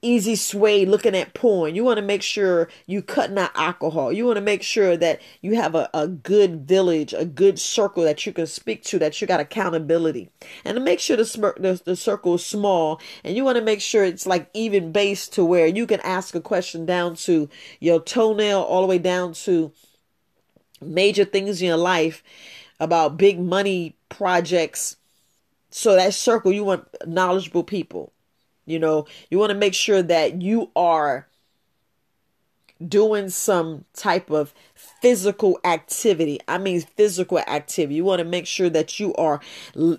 easy 0.00 0.34
sway 0.34 0.86
looking 0.86 1.14
at 1.14 1.34
porn. 1.34 1.74
You 1.74 1.84
want 1.84 1.98
to 1.98 2.02
make 2.02 2.22
sure 2.22 2.70
you 2.86 3.02
cutting 3.02 3.36
out 3.36 3.50
alcohol. 3.54 4.10
You 4.10 4.24
want 4.24 4.38
to 4.38 4.42
make 4.42 4.62
sure 4.62 4.96
that 4.96 5.20
you 5.42 5.56
have 5.56 5.74
a, 5.74 5.90
a 5.92 6.08
good 6.08 6.66
village, 6.66 7.12
a 7.12 7.26
good 7.26 7.58
circle 7.58 8.02
that 8.04 8.24
you 8.24 8.32
can 8.32 8.46
speak 8.46 8.82
to, 8.84 8.98
that 8.98 9.20
you 9.20 9.26
got 9.26 9.40
accountability. 9.40 10.30
And 10.64 10.76
to 10.76 10.80
make 10.80 11.00
sure 11.00 11.18
the, 11.18 11.24
the, 11.58 11.82
the 11.84 11.96
circle 11.96 12.36
is 12.36 12.46
small 12.46 12.98
and 13.24 13.36
you 13.36 13.44
want 13.44 13.58
to 13.58 13.64
make 13.64 13.82
sure 13.82 14.04
it's 14.04 14.26
like 14.26 14.48
even 14.54 14.90
based 14.90 15.34
to 15.34 15.44
where 15.44 15.66
you 15.66 15.86
can 15.86 16.00
ask 16.00 16.34
a 16.34 16.40
question 16.40 16.86
down 16.86 17.14
to 17.16 17.50
your 17.78 18.00
toenail 18.00 18.62
all 18.62 18.80
the 18.80 18.86
way 18.86 18.98
down 18.98 19.34
to 19.34 19.70
major 20.80 21.26
things 21.26 21.60
in 21.60 21.68
your 21.68 21.76
life 21.76 22.22
about 22.80 23.16
big 23.16 23.38
money 23.40 23.96
projects. 24.08 24.96
So 25.70 25.94
that 25.96 26.14
circle, 26.14 26.52
you 26.52 26.64
want 26.64 26.86
knowledgeable 27.06 27.64
people. 27.64 28.12
You 28.66 28.78
know, 28.78 29.06
you 29.30 29.38
want 29.38 29.50
to 29.50 29.56
make 29.56 29.74
sure 29.74 30.02
that 30.02 30.42
you 30.42 30.70
are 30.76 31.26
doing 32.86 33.28
some 33.28 33.84
type 33.94 34.30
of 34.30 34.54
physical 34.74 35.58
activity. 35.64 36.38
I 36.46 36.58
mean, 36.58 36.80
physical 36.80 37.38
activity. 37.38 37.96
You 37.96 38.04
want 38.04 38.20
to 38.20 38.24
make 38.24 38.46
sure 38.46 38.70
that 38.70 39.00
you 39.00 39.14
are 39.14 39.40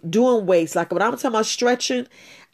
doing 0.09 0.45
weights. 0.45 0.75
Like 0.75 0.91
when 0.91 1.01
I'm 1.01 1.12
talking 1.12 1.29
about 1.29 1.45
stretching, 1.45 2.07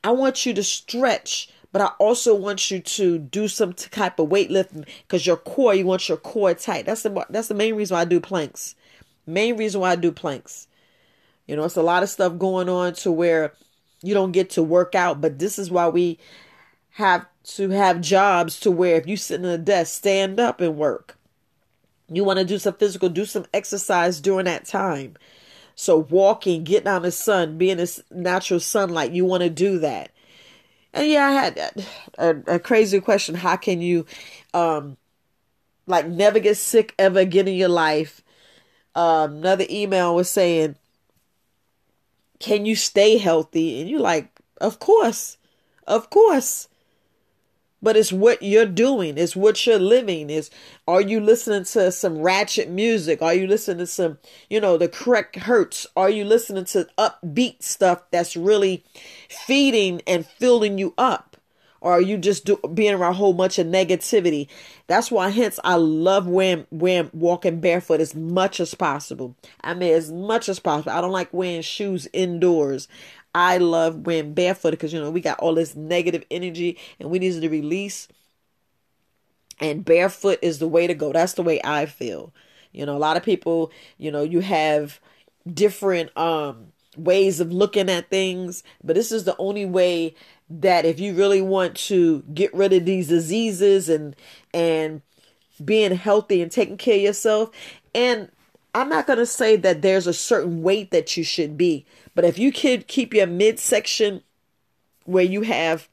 I 0.03 0.11
want 0.11 0.45
you 0.45 0.53
to 0.53 0.63
stretch, 0.63 1.49
but 1.71 1.81
I 1.81 1.87
also 1.99 2.33
want 2.33 2.71
you 2.71 2.79
to 2.79 3.17
do 3.17 3.47
some 3.47 3.73
type 3.73 4.19
of 4.19 4.29
weightlifting 4.29 4.87
because 5.01 5.27
your 5.27 5.37
core, 5.37 5.75
you 5.75 5.85
want 5.85 6.07
your 6.07 6.17
core 6.17 6.53
tight. 6.53 6.85
That's 6.85 7.03
the 7.03 7.25
that's 7.29 7.47
the 7.47 7.55
main 7.55 7.75
reason 7.75 7.95
why 7.95 8.01
I 8.01 8.05
do 8.05 8.19
planks. 8.19 8.75
Main 9.27 9.57
reason 9.57 9.81
why 9.81 9.91
I 9.91 9.95
do 9.95 10.11
planks. 10.11 10.67
You 11.47 11.55
know, 11.55 11.63
it's 11.63 11.77
a 11.77 11.83
lot 11.83 12.03
of 12.03 12.09
stuff 12.09 12.37
going 12.37 12.69
on 12.69 12.93
to 12.95 13.11
where 13.11 13.53
you 14.01 14.13
don't 14.13 14.31
get 14.31 14.51
to 14.51 14.63
work 14.63 14.95
out, 14.95 15.21
but 15.21 15.39
this 15.39 15.57
is 15.59 15.71
why 15.71 15.87
we 15.87 16.19
have 16.91 17.25
to 17.43 17.69
have 17.69 18.01
jobs 18.01 18.59
to 18.61 18.71
where 18.71 18.95
if 18.95 19.07
you 19.07 19.17
sit 19.17 19.39
in 19.39 19.45
a 19.45 19.57
desk, 19.57 19.95
stand 19.95 20.39
up 20.39 20.61
and 20.61 20.77
work. 20.77 21.17
You 22.07 22.23
want 22.23 22.39
to 22.39 22.45
do 22.45 22.57
some 22.57 22.75
physical, 22.75 23.09
do 23.09 23.25
some 23.25 23.45
exercise 23.53 24.21
during 24.21 24.45
that 24.45 24.65
time. 24.65 25.15
So 25.75 25.97
walking, 25.97 26.63
getting 26.63 26.87
out 26.87 26.97
in 26.97 27.03
the 27.03 27.11
sun, 27.11 27.57
being 27.57 27.79
in 27.79 27.87
natural 28.11 28.59
sunlight, 28.59 29.11
you 29.11 29.25
want 29.25 29.43
to 29.43 29.49
do 29.49 29.79
that. 29.79 30.11
And 30.93 31.07
yeah, 31.07 31.25
I 31.25 31.31
had 31.31 31.85
a, 32.17 32.55
a, 32.55 32.59
crazy 32.59 33.01
question. 33.01 33.35
How 33.35 33.57
can 33.57 33.81
you, 33.81 34.05
um, 34.53 34.95
like 35.87 36.07
never 36.07 36.39
get 36.39 36.55
sick 36.55 36.95
ever 36.97 37.19
again 37.19 37.49
in 37.49 37.55
your 37.55 37.69
life 37.69 38.21
um, 38.95 39.37
another 39.37 39.65
email 39.69 40.15
was 40.15 40.29
saying, 40.29 40.75
Can 42.39 42.65
you 42.65 42.75
stay 42.75 43.17
healthy? 43.17 43.81
And 43.81 43.89
you're 43.89 43.99
like, 43.99 44.39
Of 44.59 44.79
course, 44.79 45.37
of 45.85 46.09
course. 46.09 46.67
But 47.81 47.97
it's 47.97 48.11
what 48.11 48.41
you're 48.41 48.65
doing, 48.65 49.17
it's 49.17 49.35
what 49.35 49.67
you're 49.67 49.77
living. 49.77 50.29
Is 50.31 50.49
are 50.87 51.01
you 51.01 51.19
listening 51.19 51.65
to 51.65 51.91
some 51.91 52.19
ratchet 52.19 52.69
music? 52.69 53.21
Are 53.21 53.33
you 53.35 53.45
listening 53.45 53.79
to 53.79 53.87
some, 53.87 54.17
you 54.49 54.59
know, 54.59 54.77
the 54.77 54.87
correct 54.87 55.35
hertz? 55.35 55.85
Are 55.95 56.09
you 56.09 56.25
listening 56.25 56.65
to 56.65 56.87
upbeat 56.97 57.61
stuff 57.61 58.03
that's 58.09 58.35
really 58.35 58.83
feeding 59.29 60.01
and 60.07 60.25
filling 60.25 60.79
you 60.79 60.95
up? 60.97 61.34
Or 61.85 61.91
are 61.91 62.01
you 62.01 62.17
just 62.17 62.45
do, 62.45 62.59
being 62.73 62.95
around 62.95 63.11
a 63.11 63.15
whole 63.15 63.33
bunch 63.33 63.59
of 63.59 63.67
negativity? 63.67 64.47
That's 64.87 65.11
why, 65.11 65.29
hence, 65.29 65.59
I 65.63 65.75
love 65.75 66.25
wearing, 66.25 66.65
wearing 66.71 67.11
walking 67.13 67.59
barefoot 67.59 68.01
as 68.01 68.15
much 68.15 68.59
as 68.59 68.73
possible. 68.73 69.35
I 69.61 69.75
mean, 69.75 69.93
as 69.93 70.11
much 70.11 70.49
as 70.49 70.59
possible. 70.59 70.91
I 70.91 70.99
don't 70.99 71.11
like 71.11 71.31
wearing 71.31 71.61
shoes 71.61 72.07
indoors. 72.11 72.87
I 73.35 73.59
love 73.59 74.07
wearing 74.07 74.33
barefoot 74.33 74.71
because 74.71 74.93
you 74.93 74.99
know 74.99 75.11
we 75.11 75.21
got 75.21 75.37
all 75.37 75.53
this 75.53 75.75
negative 75.75 76.25
energy 76.31 76.79
and 76.99 77.11
we 77.11 77.19
need 77.19 77.39
to 77.39 77.49
release. 77.49 78.07
And 79.59 79.85
barefoot 79.85 80.39
is 80.41 80.57
the 80.57 80.67
way 80.67 80.87
to 80.87 80.95
go. 80.95 81.13
That's 81.13 81.33
the 81.33 81.43
way 81.43 81.61
I 81.63 81.85
feel. 81.85 82.33
You 82.71 82.87
know, 82.87 82.97
a 82.97 82.99
lot 82.99 83.15
of 83.15 83.21
people, 83.21 83.71
you 83.99 84.11
know, 84.11 84.23
you 84.23 84.39
have 84.39 84.99
different 85.53 86.17
um 86.17 86.71
ways 86.97 87.39
of 87.39 87.51
looking 87.51 87.89
at 87.89 88.09
things, 88.09 88.63
but 88.83 88.95
this 88.95 89.11
is 89.11 89.25
the 89.25 89.35
only 89.37 89.65
way 89.65 90.15
that 90.49 90.85
if 90.85 90.99
you 90.99 91.13
really 91.13 91.41
want 91.41 91.75
to 91.75 92.23
get 92.33 92.53
rid 92.53 92.73
of 92.73 92.85
these 92.85 93.07
diseases 93.07 93.89
and 93.89 94.15
and 94.53 95.01
being 95.63 95.95
healthy 95.95 96.41
and 96.41 96.51
taking 96.51 96.77
care 96.77 96.95
of 96.95 97.01
yourself 97.01 97.49
and 97.93 98.29
I'm 98.73 98.89
not 98.89 99.07
going 99.07 99.19
to 99.19 99.25
say 99.25 99.55
that 99.55 99.81
there's 99.81 100.05
a 100.05 100.13
certain 100.13 100.61
weight 100.61 100.91
that 100.91 101.15
you 101.15 101.23
should 101.23 101.57
be, 101.57 101.85
but 102.13 102.25
if 102.25 102.37
you 102.37 102.51
could 102.51 102.87
keep 102.87 103.13
your 103.13 103.25
midsection 103.25 104.21
where 105.05 105.23
you 105.23 105.43
have 105.43 105.87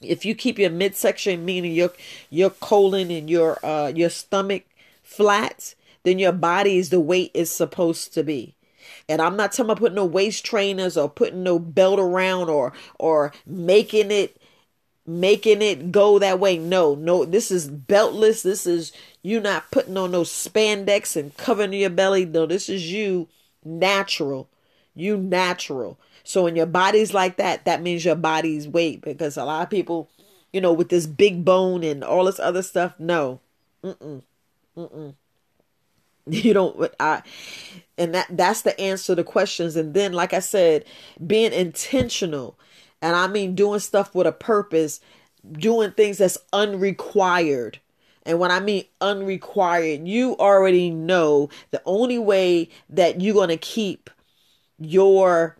if 0.00 0.24
you 0.24 0.34
keep 0.34 0.58
your 0.58 0.70
midsection 0.70 1.44
meaning 1.44 1.72
your 1.72 1.92
your 2.30 2.50
colon 2.50 3.10
and 3.10 3.28
your 3.30 3.64
uh 3.64 3.88
your 3.94 4.10
stomach 4.10 4.64
flat, 5.02 5.74
then 6.02 6.18
your 6.18 6.32
body 6.32 6.78
is 6.78 6.90
the 6.90 7.00
weight 7.00 7.30
is 7.34 7.50
supposed 7.50 8.12
to 8.14 8.22
be. 8.22 8.54
And 9.08 9.20
I'm 9.20 9.36
not 9.36 9.52
talking 9.52 9.66
about 9.66 9.78
putting 9.78 9.96
no 9.96 10.04
waist 10.04 10.44
trainers 10.44 10.96
or 10.96 11.08
putting 11.08 11.42
no 11.42 11.58
belt 11.58 11.98
around 11.98 12.48
or 12.48 12.72
or 12.98 13.32
making 13.46 14.10
it 14.10 14.36
making 15.06 15.62
it 15.62 15.92
go 15.92 16.18
that 16.18 16.40
way. 16.40 16.58
No, 16.58 16.94
no, 16.94 17.24
this 17.24 17.50
is 17.50 17.70
beltless. 17.70 18.42
This 18.42 18.66
is 18.66 18.92
you 19.22 19.40
not 19.40 19.70
putting 19.70 19.96
on 19.96 20.12
no 20.12 20.22
spandex 20.22 21.16
and 21.16 21.36
covering 21.36 21.72
your 21.72 21.90
belly. 21.90 22.24
No, 22.24 22.46
this 22.46 22.68
is 22.68 22.90
you 22.90 23.28
natural. 23.64 24.48
You 24.94 25.16
natural. 25.16 25.98
So 26.22 26.44
when 26.44 26.56
your 26.56 26.66
body's 26.66 27.12
like 27.12 27.36
that, 27.36 27.64
that 27.66 27.82
means 27.82 28.04
your 28.04 28.14
body's 28.16 28.66
weight 28.66 29.02
because 29.02 29.36
a 29.36 29.44
lot 29.44 29.62
of 29.62 29.70
people, 29.70 30.08
you 30.52 30.60
know, 30.60 30.72
with 30.72 30.88
this 30.88 31.06
big 31.06 31.44
bone 31.44 31.84
and 31.84 32.02
all 32.02 32.24
this 32.24 32.40
other 32.40 32.62
stuff, 32.62 32.94
no. 32.98 33.40
Mm-mm. 33.82 34.22
Mm-mm. 34.76 35.14
You 36.26 36.54
don't 36.54 36.90
I 36.98 37.22
and 37.98 38.14
that 38.14 38.26
that's 38.30 38.62
the 38.62 38.78
answer 38.80 39.08
to 39.08 39.16
the 39.16 39.24
questions 39.24 39.76
and 39.76 39.94
then 39.94 40.12
like 40.12 40.32
i 40.32 40.40
said 40.40 40.84
being 41.26 41.52
intentional 41.52 42.58
and 43.02 43.16
i 43.16 43.26
mean 43.26 43.54
doing 43.54 43.80
stuff 43.80 44.14
with 44.14 44.26
a 44.26 44.32
purpose 44.32 45.00
doing 45.52 45.90
things 45.92 46.18
that's 46.18 46.38
unrequired 46.52 47.78
And 48.26 48.38
when 48.38 48.50
I 48.50 48.60
mean 48.60 48.84
unrequired, 49.00 50.08
you 50.08 50.36
already 50.38 50.90
know 50.90 51.50
the 51.70 51.82
only 51.86 52.18
way 52.18 52.70
that 52.90 53.20
you're 53.20 53.34
going 53.34 53.50
to 53.50 53.56
keep 53.56 54.10
your 54.78 55.56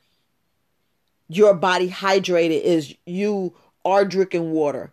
your 1.29 1.55
body 1.55 1.89
hydrated 1.91 2.63
is 2.63 2.95
you 3.07 3.55
are 3.85 4.05
drinking 4.05 4.53
water. 4.53 4.93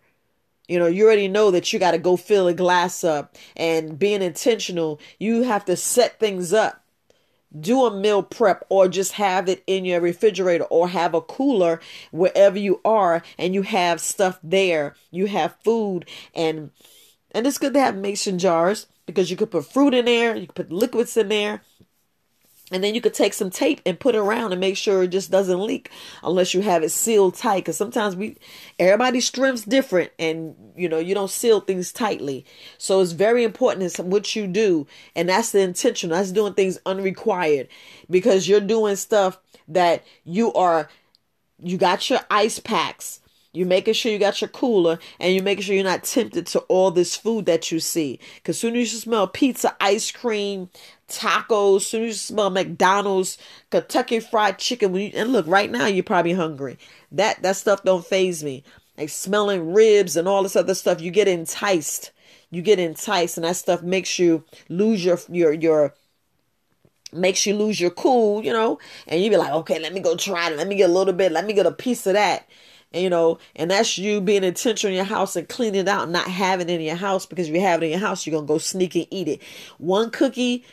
You 0.68 0.78
know, 0.78 0.86
you 0.86 1.04
already 1.06 1.28
know 1.28 1.50
that 1.50 1.72
you 1.72 1.78
got 1.78 1.92
to 1.92 1.98
go 1.98 2.16
fill 2.16 2.48
a 2.48 2.54
glass 2.54 3.04
up 3.04 3.36
and 3.56 3.98
being 3.98 4.22
intentional, 4.22 5.00
you 5.18 5.42
have 5.42 5.64
to 5.66 5.76
set 5.76 6.18
things 6.20 6.52
up. 6.52 6.81
Do 7.58 7.84
a 7.84 7.94
meal 7.94 8.22
prep 8.22 8.64
or 8.68 8.88
just 8.88 9.12
have 9.12 9.48
it 9.48 9.62
in 9.66 9.84
your 9.84 10.00
refrigerator 10.00 10.64
or 10.64 10.88
have 10.88 11.14
a 11.14 11.20
cooler 11.20 11.80
wherever 12.10 12.58
you 12.58 12.80
are 12.84 13.22
and 13.38 13.54
you 13.54 13.62
have 13.62 14.00
stuff 14.00 14.38
there. 14.42 14.94
You 15.10 15.26
have 15.26 15.56
food 15.62 16.06
and 16.34 16.70
and 17.32 17.46
it's 17.46 17.58
good 17.58 17.74
to 17.74 17.80
have 17.80 17.96
mason 17.96 18.38
jars 18.38 18.86
because 19.06 19.30
you 19.30 19.36
could 19.36 19.50
put 19.50 19.70
fruit 19.70 19.94
in 19.94 20.04
there, 20.04 20.36
you 20.36 20.46
could 20.46 20.54
put 20.56 20.72
liquids 20.72 21.16
in 21.16 21.28
there, 21.28 21.62
and 22.72 22.82
then 22.82 22.94
you 22.94 23.00
could 23.00 23.14
take 23.14 23.34
some 23.34 23.50
tape 23.50 23.80
and 23.84 24.00
put 24.00 24.14
it 24.14 24.18
around 24.18 24.52
and 24.52 24.60
make 24.60 24.76
sure 24.76 25.02
it 25.02 25.08
just 25.08 25.30
doesn't 25.30 25.60
leak 25.60 25.90
unless 26.24 26.54
you 26.54 26.62
have 26.62 26.82
it 26.82 26.90
sealed 26.90 27.34
tight. 27.34 27.58
Because 27.58 27.76
sometimes 27.76 28.16
we, 28.16 28.36
everybody's 28.78 29.26
strength's 29.26 29.64
different 29.64 30.10
and, 30.18 30.56
you 30.74 30.88
know, 30.88 30.98
you 30.98 31.14
don't 31.14 31.30
seal 31.30 31.60
things 31.60 31.92
tightly. 31.92 32.46
So 32.78 33.00
it's 33.00 33.12
very 33.12 33.44
important 33.44 33.84
is 33.84 33.96
what 33.98 34.34
you 34.34 34.46
do. 34.46 34.86
And 35.14 35.28
that's 35.28 35.52
the 35.52 35.60
intention. 35.60 36.10
That's 36.10 36.32
doing 36.32 36.54
things 36.54 36.78
unrequired 36.86 37.68
because 38.10 38.48
you're 38.48 38.60
doing 38.60 38.96
stuff 38.96 39.38
that 39.68 40.04
you 40.24 40.52
are, 40.54 40.88
you 41.58 41.76
got 41.76 42.08
your 42.08 42.20
ice 42.30 42.58
packs 42.58 43.20
you're 43.52 43.66
making 43.66 43.94
sure 43.94 44.10
you 44.10 44.18
got 44.18 44.40
your 44.40 44.48
cooler 44.48 44.98
and 45.20 45.34
you're 45.34 45.44
making 45.44 45.64
sure 45.64 45.74
you're 45.74 45.84
not 45.84 46.04
tempted 46.04 46.46
to 46.46 46.60
all 46.60 46.90
this 46.90 47.16
food 47.16 47.46
that 47.46 47.70
you 47.70 47.80
see. 47.80 48.18
Because 48.36 48.58
soon 48.58 48.76
as 48.76 48.92
you 48.92 48.98
smell 48.98 49.28
pizza, 49.28 49.76
ice 49.78 50.10
cream, 50.10 50.70
tacos, 51.12 51.82
soon 51.82 52.04
as 52.04 52.08
you 52.08 52.14
smell 52.14 52.50
McDonald's, 52.50 53.38
Kentucky 53.70 54.20
Fried 54.20 54.58
Chicken, 54.58 54.94
you, 54.94 55.10
and 55.14 55.32
look, 55.32 55.46
right 55.46 55.70
now 55.70 55.86
you're 55.86 56.04
probably 56.04 56.32
hungry. 56.32 56.78
That 57.10 57.42
that 57.42 57.56
stuff 57.56 57.82
don't 57.82 58.04
faze 58.04 58.42
me. 58.42 58.64
Like 58.96 59.08
smelling 59.08 59.72
ribs 59.72 60.16
and 60.16 60.28
all 60.28 60.42
this 60.42 60.56
other 60.56 60.74
stuff, 60.74 61.00
you 61.00 61.10
get 61.10 61.28
enticed. 61.28 62.10
You 62.50 62.62
get 62.62 62.78
enticed, 62.78 63.38
and 63.38 63.44
that 63.44 63.56
stuff 63.56 63.82
makes 63.82 64.18
you 64.18 64.44
lose 64.68 65.04
your 65.04 65.18
your 65.28 65.52
your 65.52 65.94
makes 67.12 67.44
you 67.46 67.54
lose 67.54 67.80
your 67.80 67.90
cool, 67.90 68.42
you 68.44 68.52
know, 68.52 68.78
and 69.06 69.22
you 69.22 69.30
be 69.30 69.36
like, 69.36 69.52
okay, 69.52 69.78
let 69.78 69.92
me 69.92 70.00
go 70.00 70.16
try 70.16 70.50
it. 70.50 70.56
Let 70.56 70.66
me 70.66 70.76
get 70.76 70.90
a 70.90 70.92
little 70.92 71.12
bit. 71.12 71.32
Let 71.32 71.46
me 71.46 71.52
get 71.52 71.66
a 71.66 71.72
piece 71.72 72.06
of 72.06 72.14
that 72.14 72.48
you 72.94 73.08
know, 73.08 73.38
and 73.56 73.70
that's 73.70 73.96
you 73.98 74.20
being 74.20 74.44
intentional 74.44 74.90
in 74.90 74.96
your 74.96 75.04
house 75.04 75.36
and 75.36 75.48
cleaning 75.48 75.82
it 75.82 75.88
out, 75.88 76.10
not 76.10 76.28
having 76.28 76.68
it 76.68 76.74
in 76.74 76.86
your 76.86 76.96
house 76.96 77.26
because 77.26 77.48
if 77.48 77.54
you 77.54 77.60
have 77.60 77.82
it 77.82 77.86
in 77.86 77.90
your 77.92 78.00
house, 78.00 78.26
you're 78.26 78.34
gonna 78.34 78.46
go 78.46 78.58
sneak 78.58 78.94
and 78.94 79.06
eat 79.10 79.28
it. 79.28 79.42
One 79.78 80.10
cookie 80.10 80.64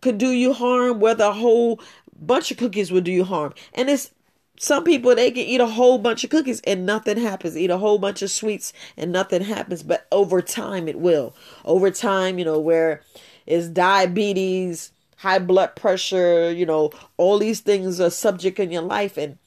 could 0.00 0.18
do 0.18 0.30
you 0.30 0.52
harm, 0.52 1.00
whether 1.00 1.24
a 1.24 1.32
whole 1.32 1.80
bunch 2.20 2.50
of 2.50 2.56
cookies 2.56 2.92
would 2.92 3.04
do 3.04 3.12
you 3.12 3.24
harm. 3.24 3.54
And 3.74 3.88
it's 3.90 4.12
some 4.58 4.84
people 4.84 5.14
they 5.14 5.30
can 5.30 5.44
eat 5.44 5.60
a 5.60 5.66
whole 5.66 5.98
bunch 5.98 6.22
of 6.22 6.30
cookies 6.30 6.60
and 6.60 6.86
nothing 6.86 7.18
happens. 7.18 7.56
Eat 7.56 7.70
a 7.70 7.78
whole 7.78 7.98
bunch 7.98 8.22
of 8.22 8.30
sweets 8.30 8.72
and 8.96 9.10
nothing 9.10 9.42
happens. 9.42 9.82
But 9.82 10.06
over 10.12 10.40
time 10.40 10.86
it 10.86 11.00
will. 11.00 11.34
Over 11.64 11.90
time, 11.90 12.38
you 12.38 12.44
know, 12.44 12.60
where 12.60 13.02
is 13.46 13.68
diabetes, 13.68 14.92
high 15.16 15.40
blood 15.40 15.74
pressure, 15.74 16.52
you 16.52 16.66
know, 16.66 16.90
all 17.16 17.38
these 17.38 17.60
things 17.60 18.00
are 18.00 18.10
subject 18.10 18.60
in 18.60 18.70
your 18.70 18.82
life 18.82 19.16
and 19.16 19.38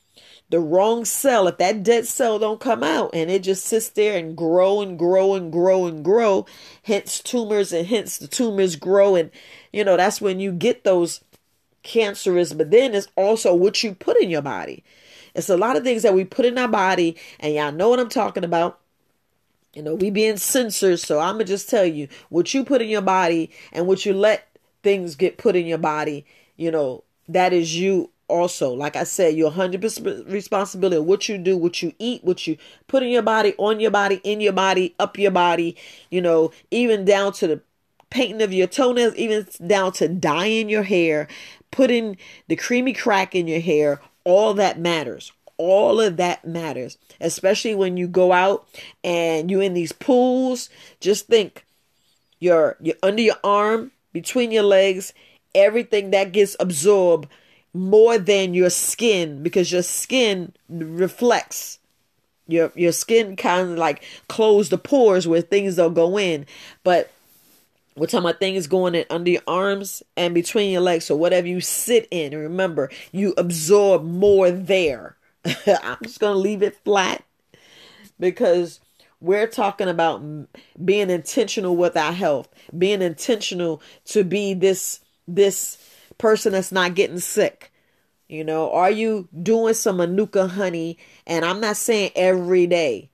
the 0.50 0.60
wrong 0.60 1.06
cell, 1.06 1.48
if 1.48 1.58
that 1.58 1.84
dead 1.84 2.06
cell 2.06 2.38
don't 2.38 2.60
come 2.60 2.84
out 2.84 3.12
and 3.14 3.32
it 3.32 3.44
just 3.44 3.66
sits 3.66 3.90
there 3.90 4.18
and 4.18 4.38
grow 4.38 4.82
and 4.82 4.98
grow 4.98 5.34
and 5.34 5.52
grow 5.52 5.88
and 5.88 6.04
grow, 6.04 6.46
hence 6.84 7.20
tumors 7.20 7.74
and 7.74 7.88
hence 7.88 8.18
the 8.18 8.28
tumors 8.28 8.76
grow 8.76 9.16
and 9.16 9.32
you 9.74 9.84
know 9.84 9.98
that's 9.98 10.22
when 10.22 10.40
you 10.40 10.52
get 10.52 10.84
those 10.84 11.22
cancerous. 11.84 12.54
But 12.54 12.72
then 12.72 12.94
it's 12.94 13.08
also 13.16 13.56
what 13.56 13.84
you 13.84 13.96
put 13.96 14.18
in 14.22 14.30
your 14.30 14.42
body. 14.42 14.84
It's 15.34 15.50
a 15.50 15.58
lot 15.58 15.76
of 15.76 15.84
things 15.84 16.04
that 16.04 16.14
we 16.14 16.24
put 16.24 16.46
in 16.46 16.58
our 16.58 16.68
body, 16.68 17.18
and 17.40 17.54
y'all 17.54 17.72
know 17.72 17.90
what 17.90 18.00
I'm 18.00 18.10
talking 18.10 18.44
about. 18.44 18.80
You 19.74 19.82
know, 19.82 19.96
we 19.96 20.10
being 20.10 20.38
censored, 20.38 21.00
so 21.00 21.20
I'm 21.20 21.36
gonna 21.36 21.46
just 21.46 21.70
tell 21.70 21.86
you 21.86 22.08
what 22.30 22.54
you 22.54 22.64
put 22.64 22.82
in 22.82 22.88
your 22.88 23.02
body 23.02 23.52
and 23.74 23.88
what 23.88 24.06
you 24.06 24.14
let 24.14 24.48
things 24.84 25.16
get 25.16 25.38
put 25.38 25.56
in 25.56 25.66
your 25.66 25.78
body. 25.78 26.26
You 26.56 26.72
know, 26.72 27.04
that 27.28 27.52
is 27.52 27.78
you 27.78 28.10
also 28.28 28.74
like 28.74 28.96
i 28.96 29.04
said 29.04 29.36
you're 29.36 29.52
100% 29.52 30.32
responsibility 30.32 30.98
of 30.98 31.06
what 31.06 31.30
you 31.30 31.38
do 31.38 31.56
what 31.56 31.82
you 31.84 31.94
eat 32.00 32.24
what 32.24 32.48
you 32.48 32.58
put 32.88 33.04
in 33.04 33.10
your 33.10 33.22
body 33.22 33.54
on 33.58 33.80
your 33.80 33.92
body 33.92 34.20
in 34.24 34.42
your 34.42 34.54
body 34.54 34.96
up 35.00 35.18
your 35.18 35.32
body 35.32 35.76
you 36.10 36.22
know 36.22 36.52
even 36.72 37.06
down 37.06 37.32
to 37.32 37.48
the 37.48 37.62
painting 38.10 38.42
of 38.42 38.54
your 38.54 38.68
toenails 38.68 39.16
even 39.16 39.46
down 39.68 39.92
to 39.92 40.08
dyeing 40.08 40.70
your 40.70 40.84
hair 40.84 41.28
putting 41.72 42.18
the 42.48 42.56
creamy 42.56 42.94
crack 42.94 43.36
in 43.36 43.48
your 43.48 43.60
hair 43.60 44.00
all 44.26 44.56
that 44.56 44.80
matters. 44.80 45.32
All 45.58 46.02
of 46.02 46.18
that 46.18 46.46
matters 46.46 46.98
especially 47.22 47.76
when 47.76 47.96
you 47.96 48.10
go 48.10 48.34
out 48.34 48.68
and 49.06 49.50
you're 49.50 49.62
in 49.62 49.74
these 49.74 49.94
pools. 49.94 50.70
Just 51.00 51.28
think 51.28 51.66
you're 52.40 52.76
you're 52.82 52.98
under 53.02 53.22
your 53.22 53.38
arm 53.42 53.92
between 54.12 54.52
your 54.52 54.64
legs 54.64 55.14
everything 55.54 56.12
that 56.12 56.34
gets 56.34 56.58
absorbed 56.60 57.30
more 57.76 58.18
than 58.18 58.54
your 58.54 58.70
skin 58.70 59.44
because 59.44 59.72
your 59.72 59.84
skin 59.84 60.54
reflects. 60.70 61.80
Your 62.48 62.72
your 62.76 62.92
skin 62.92 63.36
kind 63.36 63.72
of 63.72 63.78
like 63.78 64.04
close 64.30 64.70
the 64.70 64.78
pores 64.78 65.28
where 65.28 65.42
things 65.42 65.76
don't 65.76 65.94
go 65.94 66.18
in. 66.18 66.46
But 66.84 67.12
we're 67.96 68.08
talking 68.08 68.30
about 68.30 68.40
things 68.40 68.68
going 68.68 68.96
in 68.96 69.06
under 69.10 69.32
your 69.32 69.42
arms 69.48 70.04
and 70.16 70.34
between 70.34 70.72
your 70.72 70.82
legs. 70.82 71.06
So 71.06 71.16
whatever 71.16 71.48
you 71.48 71.60
sit 71.60 72.08
in 72.12 72.38
remember 72.38 72.90
you 73.12 73.34
absorb 73.38 74.04
more 74.04 74.52
there. 74.52 75.18
I'm 75.46 75.98
just 76.04 76.20
gonna 76.20 76.40
leave 76.40 76.62
it 76.64 76.78
flat 76.86 77.24
because 78.20 78.80
we're 79.20 79.48
talking 79.48 79.90
about 79.90 80.22
being 80.84 81.10
intentional 81.10 81.76
with 81.76 81.98
our 81.98 82.14
health 82.14 82.48
being 82.78 83.02
intentional 83.02 83.82
to 84.06 84.24
be 84.24 84.54
this 84.54 85.00
this 85.28 85.78
person 86.18 86.54
that's 86.54 86.72
not 86.72 86.96
getting 86.96 87.20
sick? 87.20 87.72
You 88.28 88.44
know, 88.44 88.72
are 88.72 88.92
you 88.92 89.28
doing 89.44 89.76
some 89.76 89.98
manuka 89.98 90.48
honey? 90.48 90.98
And 91.28 91.46
I'm 91.46 91.62
not 91.62 91.78
saying 91.78 92.12
every 92.16 92.68
day. 92.68 93.10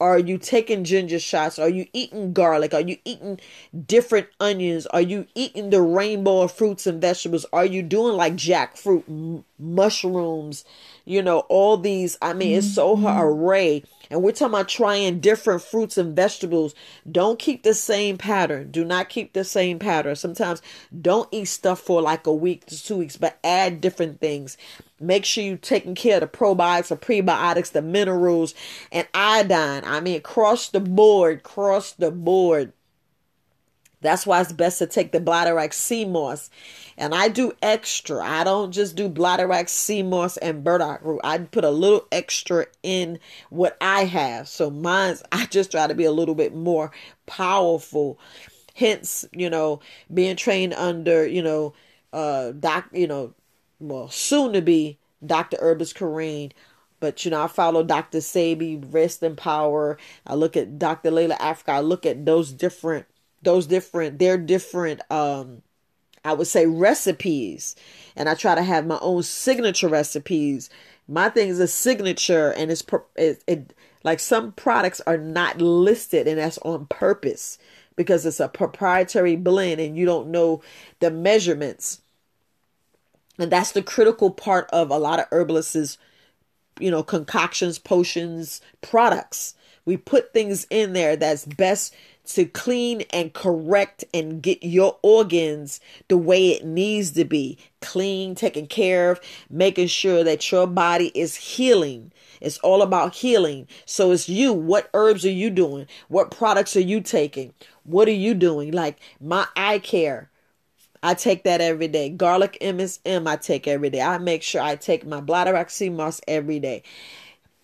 Are 0.00 0.18
you 0.18 0.36
taking 0.36 0.82
ginger 0.82 1.20
shots? 1.20 1.60
Are 1.60 1.68
you 1.68 1.86
eating 1.92 2.32
garlic? 2.32 2.74
Are 2.74 2.80
you 2.80 2.96
eating 3.04 3.38
different 3.86 4.26
onions? 4.40 4.84
Are 4.86 5.00
you 5.00 5.26
eating 5.36 5.70
the 5.70 5.80
rainbow 5.80 6.40
of 6.40 6.50
fruits 6.50 6.88
and 6.88 7.00
vegetables? 7.00 7.46
Are 7.52 7.64
you 7.64 7.82
doing 7.84 8.16
like 8.16 8.34
jackfruit, 8.34 9.04
m- 9.08 9.44
mushrooms? 9.60 10.64
You 11.04 11.22
know, 11.22 11.40
all 11.48 11.76
these. 11.76 12.16
I 12.22 12.32
mean, 12.32 12.58
it's 12.58 12.74
so 12.74 12.96
mm-hmm. 12.96 13.06
array. 13.06 13.84
And 14.10 14.22
we're 14.22 14.32
talking 14.32 14.54
about 14.54 14.68
trying 14.68 15.20
different 15.20 15.62
fruits 15.62 15.96
and 15.96 16.14
vegetables. 16.14 16.74
Don't 17.10 17.38
keep 17.38 17.62
the 17.62 17.74
same 17.74 18.18
pattern. 18.18 18.70
Do 18.70 18.84
not 18.84 19.08
keep 19.08 19.32
the 19.32 19.42
same 19.42 19.78
pattern. 19.78 20.16
Sometimes 20.16 20.60
don't 21.00 21.28
eat 21.32 21.46
stuff 21.46 21.80
for 21.80 22.02
like 22.02 22.26
a 22.26 22.34
week 22.34 22.66
to 22.66 22.82
two 22.82 22.98
weeks, 22.98 23.16
but 23.16 23.38
add 23.42 23.80
different 23.80 24.20
things. 24.20 24.56
Make 25.00 25.24
sure 25.24 25.42
you're 25.42 25.56
taking 25.56 25.94
care 25.94 26.16
of 26.16 26.20
the 26.20 26.26
probiotics, 26.38 26.88
the 26.88 26.96
prebiotics, 26.96 27.72
the 27.72 27.82
minerals, 27.82 28.54
and 28.92 29.08
iodine. 29.14 29.82
I 29.84 30.00
mean, 30.00 30.16
across 30.16 30.68
the 30.68 30.80
board, 30.80 31.42
cross 31.42 31.92
the 31.92 32.10
board. 32.10 32.72
That's 34.02 34.26
why 34.26 34.40
it's 34.40 34.52
best 34.52 34.78
to 34.80 34.86
take 34.86 35.12
the 35.12 35.20
Bladderwrack 35.20 35.72
sea 35.72 36.04
moss. 36.04 36.50
And 36.98 37.14
I 37.14 37.28
do 37.28 37.52
extra. 37.62 38.22
I 38.22 38.44
don't 38.44 38.72
just 38.72 38.96
do 38.96 39.08
Bladderwrack 39.08 39.68
sea 39.68 40.02
moss 40.02 40.36
and 40.36 40.62
burdock 40.62 41.00
root. 41.02 41.20
I 41.24 41.38
put 41.38 41.64
a 41.64 41.70
little 41.70 42.06
extra 42.12 42.66
in 42.82 43.18
what 43.50 43.76
I 43.80 44.04
have. 44.04 44.48
So 44.48 44.70
mine's, 44.70 45.22
I 45.32 45.46
just 45.46 45.70
try 45.70 45.86
to 45.86 45.94
be 45.94 46.04
a 46.04 46.12
little 46.12 46.34
bit 46.34 46.54
more 46.54 46.90
powerful. 47.26 48.18
Hence, 48.74 49.24
you 49.32 49.48
know, 49.48 49.80
being 50.12 50.36
trained 50.36 50.74
under, 50.74 51.26
you 51.26 51.42
know, 51.42 51.74
uh, 52.12 52.52
doc, 52.52 52.88
you 52.92 53.06
know, 53.06 53.34
well, 53.80 54.08
soon 54.08 54.52
to 54.52 54.62
be 54.62 54.98
Dr. 55.24 55.56
Herbis 55.58 55.94
Corrine. 55.94 56.52
But 57.00 57.24
you 57.24 57.32
know, 57.32 57.42
I 57.42 57.48
follow 57.48 57.82
Dr. 57.82 58.18
Sebi, 58.18 58.80
Rest 58.92 59.24
in 59.24 59.34
Power. 59.34 59.98
I 60.24 60.34
look 60.34 60.56
at 60.56 60.78
Dr. 60.78 61.10
Llaila 61.10 61.36
Africa. 61.40 61.72
I 61.72 61.80
look 61.80 62.06
at 62.06 62.24
those 62.24 62.52
different, 62.52 63.06
those 63.42 63.66
different, 63.66 64.18
they're 64.18 64.38
different 64.38 65.00
um 65.10 65.62
I 66.24 66.34
would 66.34 66.46
say 66.46 66.66
recipes. 66.66 67.74
And 68.14 68.28
I 68.28 68.34
try 68.34 68.54
to 68.54 68.62
have 68.62 68.86
my 68.86 68.98
own 69.00 69.24
signature 69.24 69.88
recipes. 69.88 70.70
My 71.08 71.28
thing 71.28 71.48
is 71.48 71.58
a 71.58 71.66
signature 71.66 72.52
and 72.52 72.70
it's 72.70 72.84
it, 73.16 73.42
it 73.46 73.74
like 74.04 74.20
some 74.20 74.52
products 74.52 75.00
are 75.06 75.18
not 75.18 75.60
listed 75.60 76.28
and 76.28 76.38
that's 76.38 76.58
on 76.58 76.86
purpose 76.86 77.58
because 77.96 78.24
it's 78.24 78.40
a 78.40 78.48
proprietary 78.48 79.36
blend 79.36 79.80
and 79.80 79.96
you 79.96 80.06
don't 80.06 80.28
know 80.28 80.62
the 81.00 81.10
measurements 81.10 82.00
and 83.38 83.50
that's 83.50 83.72
the 83.72 83.82
critical 83.82 84.30
part 84.30 84.68
of 84.72 84.90
a 84.90 84.98
lot 84.98 85.18
of 85.18 85.26
herbalists' 85.30 85.98
you 86.78 86.90
know, 86.90 87.02
concoctions, 87.02 87.78
potions, 87.78 88.60
products. 88.80 89.54
We 89.84 89.96
put 89.96 90.32
things 90.32 90.66
in 90.70 90.92
there 90.92 91.16
that's 91.16 91.44
best 91.44 91.94
to 92.24 92.44
clean 92.44 93.02
and 93.10 93.32
correct 93.32 94.04
and 94.14 94.42
get 94.42 94.62
your 94.62 94.98
organs 95.02 95.80
the 96.08 96.16
way 96.16 96.50
it 96.50 96.64
needs 96.64 97.12
to 97.12 97.24
be 97.24 97.58
clean, 97.80 98.34
taken 98.34 98.66
care 98.66 99.10
of, 99.10 99.20
making 99.50 99.88
sure 99.88 100.22
that 100.24 100.50
your 100.50 100.66
body 100.66 101.10
is 101.14 101.34
healing. 101.34 102.12
It's 102.40 102.58
all 102.58 102.82
about 102.82 103.14
healing. 103.14 103.66
So 103.86 104.12
it's 104.12 104.28
you. 104.28 104.52
What 104.52 104.88
herbs 104.94 105.24
are 105.24 105.30
you 105.30 105.50
doing? 105.50 105.86
What 106.08 106.30
products 106.30 106.76
are 106.76 106.80
you 106.80 107.00
taking? 107.00 107.54
What 107.84 108.08
are 108.08 108.12
you 108.12 108.34
doing? 108.34 108.72
Like 108.72 109.00
my 109.20 109.46
eye 109.56 109.78
care. 109.78 110.30
I 111.04 111.14
take 111.14 111.42
that 111.44 111.60
every 111.60 111.88
day. 111.88 112.10
Garlic 112.10 112.56
MSM 112.60 113.26
I 113.26 113.34
take 113.36 113.66
every 113.66 113.90
day. 113.90 114.00
I 114.00 114.18
make 114.18 114.42
sure 114.42 114.60
I 114.60 114.76
take 114.76 115.04
my 115.04 115.20
bladder 115.20 115.64
sea 115.68 115.88
moss 115.88 116.20
every 116.28 116.60
day. 116.60 116.84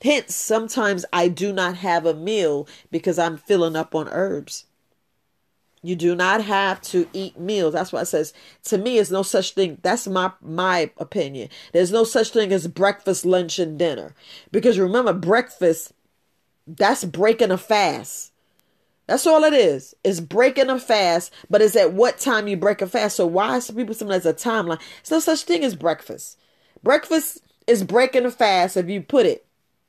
Hence, 0.02 0.34
sometimes 0.34 1.04
I 1.12 1.28
do 1.28 1.52
not 1.52 1.76
have 1.76 2.06
a 2.06 2.14
meal 2.14 2.68
because 2.90 3.18
I'm 3.18 3.36
filling 3.36 3.76
up 3.76 3.94
on 3.94 4.08
herbs. 4.08 4.64
You 5.82 5.96
do 5.96 6.14
not 6.14 6.42
have 6.44 6.80
to 6.82 7.08
eat 7.12 7.38
meals. 7.38 7.72
That's 7.72 7.92
why 7.92 8.02
it 8.02 8.06
says 8.06 8.32
to 8.64 8.78
me 8.78 8.98
it's 8.98 9.10
no 9.10 9.22
such 9.22 9.52
thing. 9.52 9.78
That's 9.82 10.08
my 10.08 10.32
my 10.40 10.90
opinion. 10.98 11.50
There's 11.72 11.92
no 11.92 12.04
such 12.04 12.30
thing 12.30 12.52
as 12.52 12.66
breakfast, 12.66 13.24
lunch, 13.24 13.58
and 13.58 13.78
dinner. 13.78 14.14
Because 14.50 14.78
remember, 14.78 15.12
breakfast, 15.12 15.92
that's 16.66 17.04
breaking 17.04 17.52
a 17.52 17.58
fast. 17.58 18.32
That's 19.06 19.26
all 19.26 19.44
it 19.44 19.54
is. 19.54 19.94
It's 20.04 20.20
breaking 20.20 20.68
a 20.68 20.78
fast, 20.78 21.32
but 21.48 21.62
it's 21.62 21.76
at 21.76 21.94
what 21.94 22.18
time 22.18 22.46
you 22.48 22.56
break 22.56 22.82
a 22.82 22.86
fast. 22.86 23.16
So 23.16 23.26
why 23.26 23.58
some 23.60 23.76
people 23.76 23.94
sometimes 23.94 24.26
a 24.26 24.34
timeline? 24.34 24.80
It's 25.00 25.10
no 25.10 25.20
such 25.20 25.44
thing 25.44 25.64
as 25.64 25.74
breakfast. 25.74 26.38
Breakfast 26.82 27.40
is 27.66 27.84
breaking 27.84 28.26
a 28.26 28.30
fast 28.30 28.76
if 28.76 28.88
you 28.88 29.00
put 29.00 29.26
it 29.26 29.47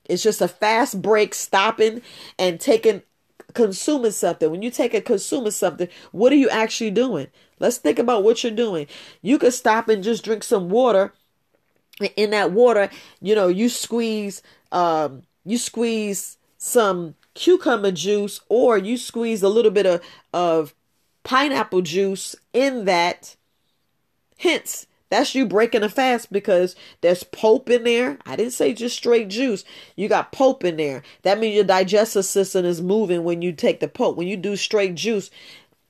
it's 0.10 0.24
just 0.24 0.42
a 0.42 0.48
fast 0.48 1.02
break, 1.02 1.34
stopping 1.34 2.02
and 2.38 2.60
taking, 2.60 3.04
consuming 3.54 4.12
something. 4.12 4.50
When 4.50 4.62
you 4.62 4.72
take 4.72 4.94
a 4.94 5.02
consuming 5.02 5.52
something, 5.52 5.88
what 6.12 6.34
are 6.34 6.38
you 6.38 6.50
actually 6.50 6.92
doing? 6.92 7.28
Let's 7.60 7.78
think 7.78 8.00
about 8.00 8.24
what 8.24 8.44
you're 8.44 8.52
doing. 8.52 8.88
You 9.22 9.38
could 9.38 9.54
stop 9.54 9.88
and 9.88 10.04
just 10.04 10.24
drink 10.24 10.44
some 10.44 10.70
water. 10.70 11.14
In 12.16 12.30
that 12.30 12.52
water, 12.52 12.90
you 13.22 13.36
know, 13.36 13.50
you 13.50 13.68
squeeze, 13.68 14.42
um, 14.72 15.24
you 15.46 15.58
squeeze 15.58 16.38
some 16.58 17.16
cucumber 17.34 17.92
juice, 17.92 18.40
or 18.48 18.78
you 18.78 18.98
squeeze 18.98 19.44
a 19.44 19.50
little 19.50 19.72
bit 19.72 19.86
of, 19.86 20.02
of 20.34 20.74
pineapple 21.24 21.82
juice 21.82 22.36
in 22.54 22.86
that. 22.86 23.36
Hence, 24.38 24.88
that's 25.10 25.34
you 25.34 25.46
breaking 25.46 25.84
a 25.84 25.90
fast 25.90 26.32
because 26.32 26.76
there's 27.02 27.24
pulp 27.24 27.70
in 27.70 27.84
there. 27.84 28.18
I 28.26 28.36
didn't 28.36 28.54
say 28.54 28.74
just 28.74 28.96
straight 28.96 29.30
juice. 29.30 29.64
You 29.96 30.08
got 30.08 30.32
pulp 30.32 30.64
in 30.64 30.78
there. 30.78 31.04
That 31.24 31.40
means 31.40 31.56
your 31.56 31.64
digestive 31.64 32.26
system 32.26 32.66
is 32.66 32.82
moving 32.82 33.24
when 33.24 33.42
you 33.42 33.52
take 33.52 33.80
the 33.80 33.88
pulp. 33.88 34.18
When 34.18 34.28
you 34.28 34.38
do 34.38 34.56
straight 34.56 34.96
juice, 34.96 35.32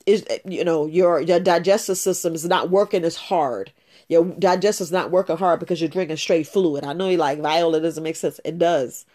is 0.06 0.26
you 0.46 0.64
know 0.64 0.86
your 0.88 1.22
your 1.22 1.40
digestive 1.40 1.98
system 1.98 2.34
is 2.34 2.46
not 2.46 2.70
working 2.70 3.04
as 3.04 3.16
hard. 3.16 3.72
Your 4.08 4.26
digestive 4.26 4.86
is 4.86 4.92
not 4.92 5.12
working 5.12 5.38
hard 5.38 5.60
because 5.60 5.82
you're 5.82 5.90
drinking 5.90 6.18
straight 6.18 6.48
fluid. 6.48 6.84
I 6.84 6.94
know 6.94 7.10
you 7.10 7.18
like 7.18 7.40
Viola 7.42 7.80
doesn't 7.80 8.04
make 8.04 8.16
sense. 8.16 8.40
It 8.44 8.58
does. 8.58 9.06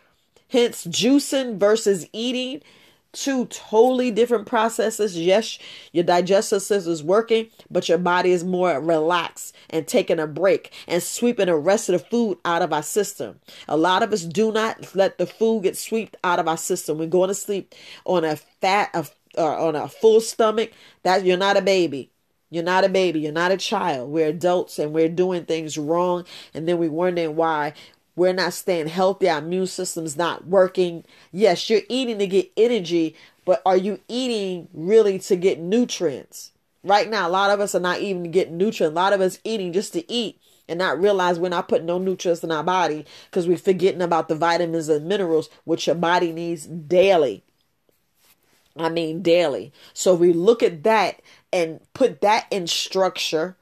Hence, 0.49 0.87
juicing 0.87 1.57
versus 1.57 2.07
eating 2.13 2.63
two 3.15 3.47
totally 3.47 4.11
different 4.11 4.47
processes. 4.47 5.19
Yes, 5.19 5.59
your 5.93 6.05
digestive 6.05 6.63
system 6.63 6.93
is 6.93 7.03
working, 7.03 7.49
but 7.71 7.89
your 7.89 7.99
body 7.99 8.33
is 8.33 8.45
more 8.45 8.81
relaxed 8.81 9.55
and 9.71 9.87
taking 9.87 10.19
a 10.19 10.27
break 10.27 10.73
and 10.87 11.03
sweeping 11.03 11.47
the 11.47 11.57
rest 11.57 11.89
of 11.89 12.01
the 12.01 12.07
food 12.09 12.39
out 12.45 12.63
of 12.63 12.73
our 12.73 12.83
system. 12.83 13.41
A 13.69 13.77
lot 13.77 14.03
of 14.03 14.13
us 14.13 14.23
do 14.23 14.53
not 14.53 14.95
let 14.95 15.19
the 15.19 15.27
food 15.27 15.63
get 15.63 15.77
swept 15.77 16.17
out 16.25 16.39
of 16.39 16.49
our 16.49 16.57
system. 16.57 16.99
We're 16.99 17.07
going 17.07 17.29
to 17.29 17.35
sleep 17.35 17.75
on 18.05 18.25
a 18.25 18.37
fat, 18.37 18.91
a, 18.93 19.41
on 19.41 19.77
a 19.77 19.89
full 19.89 20.21
stomach. 20.21 20.73
That 21.03 21.25
you're 21.25 21.37
not 21.37 21.57
a 21.57 21.63
baby. 21.63 22.11
You're 22.51 22.63
not 22.63 22.85
a 22.85 22.89
baby. 22.89 23.21
You're 23.21 23.33
not 23.33 23.51
a 23.53 23.57
child. 23.57 24.11
We're 24.11 24.29
adults 24.29 24.79
and 24.79 24.93
we're 24.93 25.09
doing 25.09 25.45
things 25.45 25.77
wrong. 25.77 26.25
And 26.53 26.69
then 26.69 26.79
we're 26.79 26.91
wondering 26.91 27.37
why 27.37 27.75
we're 28.17 28.33
not 28.33 28.53
staying 28.53 28.89
healthy. 28.89 29.29
Our 29.29 29.39
immune 29.39 29.67
system's 29.67 30.17
not 30.17 30.47
working. 30.47 31.05
Yes, 31.33 31.69
you're 31.69 31.83
eating 31.89 32.19
to 32.19 32.27
get 32.27 32.53
energy, 32.57 33.17
but 33.45 33.63
are 33.67 33.77
you 33.77 34.01
eating 34.09 34.69
really 34.73 35.19
to 35.21 35.37
get 35.37 35.59
nutrients? 35.59 36.53
Right 36.83 37.09
now, 37.09 37.29
a 37.29 37.31
lot 37.31 37.51
of 37.51 37.61
us 37.61 37.75
are 37.75 37.81
not 37.81 38.01
even 38.01 38.31
getting 38.31 38.57
nutrients. 38.57 38.93
A 38.93 38.95
lot 38.95 39.13
of 39.13 39.21
us 39.21 39.39
eating 39.43 39.73
just 39.73 39.93
to 39.95 40.11
eat 40.13 40.39
and 40.69 40.79
not 40.79 41.01
realize 41.01 41.39
we're 41.39 41.49
not 41.49 41.69
putting 41.69 41.87
no 41.87 41.99
nutrients 41.99 42.45
in 42.45 42.53
our 42.53 42.65
body 42.65 43.05
because 43.31 43.49
we're 43.49 43.57
forgetting 43.57 44.03
about 44.03 44.29
the 44.29 44.35
vitamins 44.35 44.89
and 44.89 45.07
minerals 45.07 45.49
which 45.65 45.87
your 45.87 45.97
body 45.97 46.33
needs 46.33 46.67
daily. 46.67 47.43
I 48.77 48.89
mean, 48.89 49.23
daily. 49.23 49.73
So 49.93 50.15
we 50.15 50.33
look 50.33 50.63
at 50.63 50.83
that 50.83 51.21
and 51.53 51.81
put 51.95 52.21
that 52.23 52.47
in 52.51 52.67
structure 52.67 53.57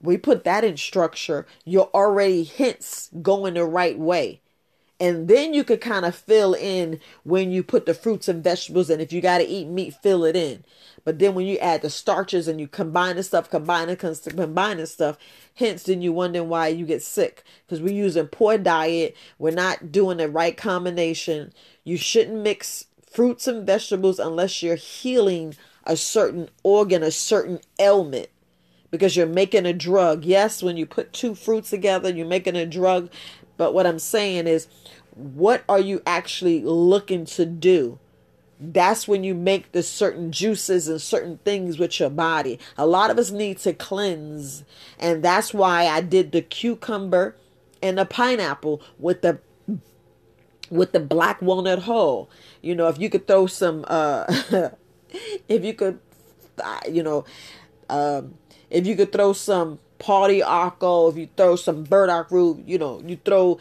we 0.00 0.16
put 0.16 0.44
that 0.44 0.64
in 0.64 0.76
structure, 0.76 1.46
you're 1.64 1.90
already 1.94 2.44
hints 2.44 3.10
going 3.22 3.54
the 3.54 3.64
right 3.64 3.98
way. 3.98 4.40
And 5.00 5.28
then 5.28 5.54
you 5.54 5.62
could 5.62 5.80
kind 5.80 6.04
of 6.04 6.14
fill 6.14 6.54
in 6.54 6.98
when 7.22 7.52
you 7.52 7.62
put 7.62 7.86
the 7.86 7.94
fruits 7.94 8.26
and 8.26 8.42
vegetables 8.42 8.90
in. 8.90 9.00
If 9.00 9.12
you 9.12 9.20
got 9.20 9.38
to 9.38 9.46
eat 9.46 9.68
meat, 9.68 9.94
fill 9.94 10.24
it 10.24 10.34
in. 10.34 10.64
But 11.04 11.20
then 11.20 11.34
when 11.34 11.46
you 11.46 11.56
add 11.58 11.82
the 11.82 11.90
starches 11.90 12.48
and 12.48 12.60
you 12.60 12.66
combine 12.66 13.14
the 13.14 13.22
stuff, 13.22 13.48
combine 13.48 13.86
the 13.86 13.96
combining 13.96 14.86
stuff, 14.86 15.16
hence 15.54 15.84
then 15.84 16.02
you 16.02 16.12
wondering 16.12 16.48
why 16.48 16.68
you 16.68 16.84
get 16.84 17.02
sick. 17.02 17.44
Because 17.64 17.80
we're 17.80 17.94
using 17.94 18.26
poor 18.26 18.58
diet. 18.58 19.16
We're 19.38 19.52
not 19.52 19.92
doing 19.92 20.16
the 20.16 20.28
right 20.28 20.56
combination. 20.56 21.52
You 21.84 21.96
shouldn't 21.96 22.42
mix 22.42 22.86
fruits 23.08 23.46
and 23.46 23.64
vegetables 23.64 24.18
unless 24.18 24.64
you're 24.64 24.74
healing 24.74 25.54
a 25.84 25.96
certain 25.96 26.48
organ, 26.64 27.04
a 27.04 27.12
certain 27.12 27.60
ailment 27.78 28.28
because 28.90 29.16
you're 29.16 29.26
making 29.26 29.66
a 29.66 29.72
drug. 29.72 30.24
Yes, 30.24 30.62
when 30.62 30.76
you 30.76 30.86
put 30.86 31.12
two 31.12 31.34
fruits 31.34 31.70
together, 31.70 32.10
you're 32.10 32.26
making 32.26 32.56
a 32.56 32.66
drug. 32.66 33.10
But 33.56 33.74
what 33.74 33.86
I'm 33.86 33.98
saying 33.98 34.46
is, 34.46 34.68
what 35.14 35.64
are 35.68 35.80
you 35.80 36.02
actually 36.06 36.62
looking 36.62 37.24
to 37.26 37.44
do? 37.44 37.98
That's 38.60 39.06
when 39.06 39.22
you 39.22 39.34
make 39.34 39.72
the 39.72 39.82
certain 39.82 40.32
juices 40.32 40.88
and 40.88 41.00
certain 41.00 41.38
things 41.38 41.78
with 41.78 42.00
your 42.00 42.10
body. 42.10 42.58
A 42.76 42.86
lot 42.86 43.10
of 43.10 43.18
us 43.18 43.30
need 43.30 43.58
to 43.58 43.72
cleanse. 43.72 44.64
And 44.98 45.22
that's 45.22 45.54
why 45.54 45.86
I 45.86 46.00
did 46.00 46.32
the 46.32 46.42
cucumber 46.42 47.36
and 47.82 47.98
the 47.98 48.04
pineapple 48.04 48.82
with 48.98 49.22
the 49.22 49.38
with 50.70 50.92
the 50.92 51.00
black 51.00 51.40
walnut 51.40 51.80
hull. 51.80 52.28
You 52.60 52.74
know, 52.74 52.88
if 52.88 52.98
you 52.98 53.08
could 53.08 53.26
throw 53.26 53.46
some 53.46 53.84
uh 53.86 54.24
if 55.48 55.64
you 55.64 55.74
could 55.74 56.00
uh, 56.62 56.80
you 56.90 57.02
know 57.02 57.24
um 57.88 58.34
if 58.70 58.86
you 58.86 58.96
could 58.96 59.12
throw 59.12 59.32
some 59.32 59.78
pau 59.98 60.28
d'arco, 60.28 61.08
if 61.08 61.16
you 61.16 61.28
throw 61.36 61.56
some 61.56 61.84
burdock 61.84 62.30
root, 62.30 62.62
you 62.66 62.78
know, 62.78 63.00
you 63.04 63.18
throw 63.24 63.58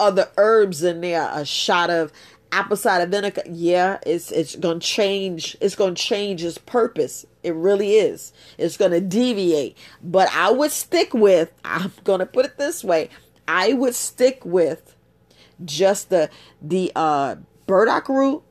other 0.00 0.28
herbs 0.36 0.82
in 0.82 1.00
there, 1.00 1.28
a 1.32 1.44
shot 1.44 1.90
of 1.90 2.12
apple 2.54 2.76
cider 2.76 3.06
vinegar, 3.06 3.42
yeah, 3.50 3.98
it's 4.06 4.30
it's 4.30 4.54
gonna 4.54 4.78
change. 4.78 5.56
It's 5.60 5.74
gonna 5.74 5.94
change 5.94 6.44
its 6.44 6.56
purpose. 6.56 7.26
It 7.42 7.54
really 7.54 7.94
is. 7.96 8.32
It's 8.58 8.76
gonna 8.76 9.00
deviate. 9.00 9.76
But 10.02 10.28
I 10.32 10.50
would 10.50 10.70
stick 10.70 11.12
with. 11.12 11.52
I'm 11.64 11.92
gonna 12.04 12.26
put 12.26 12.46
it 12.46 12.56
this 12.56 12.84
way. 12.84 13.10
I 13.46 13.72
would 13.72 13.94
stick 13.94 14.44
with 14.44 14.94
just 15.64 16.10
the 16.10 16.30
the 16.62 16.92
uh 16.94 17.36
burdock 17.66 18.08
root. 18.08 18.42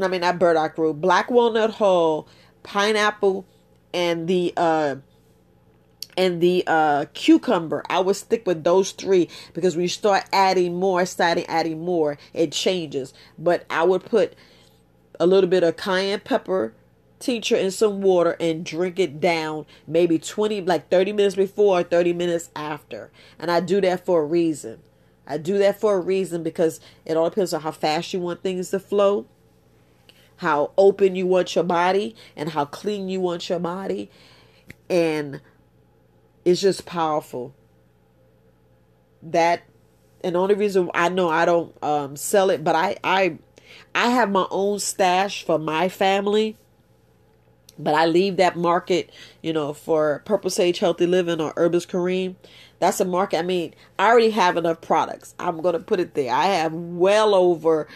I 0.00 0.08
mean 0.08 0.22
not 0.22 0.38
burdock 0.38 0.78
root, 0.78 1.00
black 1.00 1.30
walnut 1.30 1.72
hull, 1.74 2.26
pineapple, 2.62 3.44
and 3.92 4.28
the 4.28 4.54
uh 4.56 4.96
and 6.20 6.42
the 6.42 6.62
uh, 6.66 7.06
cucumber. 7.14 7.82
I 7.88 7.98
would 8.00 8.14
stick 8.14 8.46
with 8.46 8.62
those 8.62 8.92
three 8.92 9.30
because 9.54 9.74
when 9.74 9.84
you 9.84 9.88
start 9.88 10.24
adding 10.34 10.74
more, 10.78 11.06
starting 11.06 11.46
adding 11.46 11.82
more, 11.82 12.18
it 12.34 12.52
changes. 12.52 13.14
But 13.38 13.64
I 13.70 13.84
would 13.84 14.04
put 14.04 14.34
a 15.18 15.26
little 15.26 15.48
bit 15.48 15.62
of 15.62 15.78
cayenne 15.78 16.20
pepper 16.20 16.74
tincture 17.20 17.56
in 17.56 17.70
some 17.70 18.02
water 18.02 18.36
and 18.38 18.66
drink 18.66 18.98
it 18.98 19.18
down 19.20 19.64
maybe 19.86 20.18
20 20.18 20.62
like 20.62 20.90
30 20.90 21.12
minutes 21.12 21.36
before 21.36 21.82
30 21.82 22.14
minutes 22.14 22.48
after 22.56 23.10
and 23.38 23.50
i 23.50 23.60
do 23.60 23.78
that 23.78 24.06
for 24.06 24.22
a 24.22 24.24
reason 24.24 24.78
i 25.26 25.36
do 25.36 25.58
that 25.58 25.78
for 25.78 25.96
a 25.96 26.00
reason 26.00 26.42
because 26.42 26.80
it 27.04 27.18
all 27.18 27.28
depends 27.28 27.52
on 27.52 27.60
how 27.60 27.70
fast 27.70 28.14
you 28.14 28.20
want 28.20 28.42
things 28.42 28.70
to 28.70 28.80
flow 28.80 29.26
how 30.36 30.72
open 30.78 31.14
you 31.14 31.26
want 31.26 31.54
your 31.54 31.64
body 31.64 32.16
and 32.34 32.48
how 32.48 32.64
clean 32.64 33.10
you 33.10 33.20
want 33.20 33.50
your 33.50 33.58
body 33.58 34.10
and 34.88 35.42
it's 36.44 36.60
just 36.60 36.86
powerful. 36.86 37.54
That 39.22 39.62
and 40.24 40.36
only 40.36 40.54
reason 40.54 40.90
I 40.94 41.08
know 41.08 41.28
I 41.28 41.44
don't 41.44 41.74
um, 41.84 42.16
sell 42.16 42.50
it, 42.50 42.64
but 42.64 42.74
I 42.76 42.96
I 43.04 43.38
I 43.94 44.10
have 44.10 44.30
my 44.30 44.46
own 44.50 44.78
stash 44.78 45.44
for 45.44 45.58
my 45.58 45.88
family. 45.88 46.56
But 47.78 47.94
I 47.94 48.06
leave 48.06 48.36
that 48.36 48.56
market, 48.56 49.10
you 49.42 49.54
know, 49.54 49.72
for 49.72 50.22
Purple 50.26 50.50
Sage 50.50 50.80
Healthy 50.80 51.06
Living 51.06 51.40
or 51.40 51.54
Herbis 51.54 51.86
Kareem. 51.88 52.36
That's 52.78 53.00
a 53.00 53.06
market. 53.06 53.38
I 53.38 53.42
mean, 53.42 53.74
I 53.98 54.08
already 54.08 54.30
have 54.30 54.56
enough 54.58 54.82
products. 54.82 55.34
I'm 55.38 55.62
gonna 55.62 55.80
put 55.80 56.00
it 56.00 56.14
there. 56.14 56.32
I 56.32 56.46
have 56.46 56.72
well 56.74 57.34
over 57.34 57.88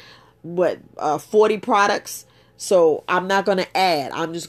what 0.43 0.79
uh, 0.99 1.19
40 1.19 1.59
products 1.59 2.27
So 2.57 3.05
I'm 3.09 3.27
not 3.29 3.45
to 3.59 3.77
add. 3.77 4.13
I'm 4.13 4.33
just 4.33 4.49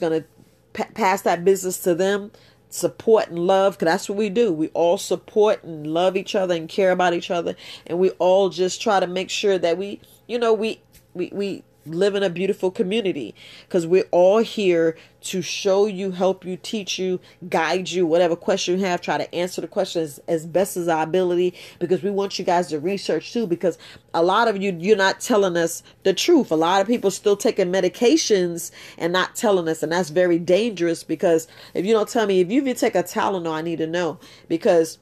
p- 0.72 0.84
pass 0.94 1.22
that 1.22 1.44
business 1.44 1.78
to 1.80 1.94
them 1.94 2.32
support 2.68 3.28
and 3.28 3.38
love 3.38 3.74
because 3.74 3.92
that's 3.92 4.08
what 4.08 4.18
we 4.18 4.28
do. 4.28 4.52
We 4.52 4.68
all 4.68 4.98
support 4.98 5.62
and 5.64 5.86
love 5.86 6.16
each 6.16 6.34
other 6.34 6.54
and 6.54 6.68
care 6.68 6.90
about 6.90 7.14
each 7.14 7.30
other. 7.30 7.54
And 7.86 7.98
we 7.98 8.10
all 8.12 8.48
just 8.48 8.82
try 8.82 9.00
to 9.00 9.06
make 9.06 9.30
sure 9.30 9.58
that 9.58 9.78
we 9.78 10.00
you 10.26 10.38
know 10.38 10.52
we 10.52 10.80
we, 11.14 11.30
we 11.32 11.64
live 11.86 12.14
in 12.14 12.22
a 12.22 12.30
beautiful 12.30 12.70
community 12.70 13.34
because 13.66 13.86
we're 13.86 14.08
all 14.10 14.38
here 14.38 14.96
to 15.20 15.42
show 15.42 15.86
you, 15.86 16.12
help 16.12 16.44
you, 16.44 16.56
teach 16.56 16.98
you, 16.98 17.18
guide 17.48 17.90
you, 17.90 18.06
whatever 18.06 18.36
question 18.36 18.78
you 18.78 18.84
have, 18.84 19.00
try 19.00 19.18
to 19.18 19.34
answer 19.34 19.60
the 19.60 19.66
questions 19.66 20.20
as 20.28 20.46
best 20.46 20.76
as 20.76 20.88
our 20.88 21.02
ability 21.02 21.54
because 21.78 22.02
we 22.02 22.10
want 22.10 22.38
you 22.38 22.44
guys 22.44 22.68
to 22.68 22.78
research 22.78 23.32
too 23.32 23.46
because 23.46 23.76
a 24.14 24.22
lot 24.22 24.46
of 24.48 24.56
you 24.56 24.76
you're 24.78 24.96
not 24.96 25.20
telling 25.20 25.56
us 25.56 25.82
the 26.04 26.14
truth. 26.14 26.50
A 26.50 26.56
lot 26.56 26.80
of 26.80 26.86
people 26.86 27.10
still 27.10 27.36
taking 27.36 27.72
medications 27.72 28.70
and 28.98 29.12
not 29.12 29.34
telling 29.34 29.68
us 29.68 29.82
and 29.82 29.90
that's 29.90 30.10
very 30.10 30.38
dangerous 30.38 31.02
because 31.02 31.48
if 31.74 31.84
you 31.84 31.92
don't 31.92 32.08
tell 32.08 32.26
me 32.26 32.40
if 32.40 32.50
you 32.50 32.60
even 32.60 32.76
take 32.76 32.94
a 32.94 33.02
Tylenol, 33.02 33.52
I 33.52 33.62
need 33.62 33.78
to 33.78 33.86
know 33.86 34.18
because 34.48 34.98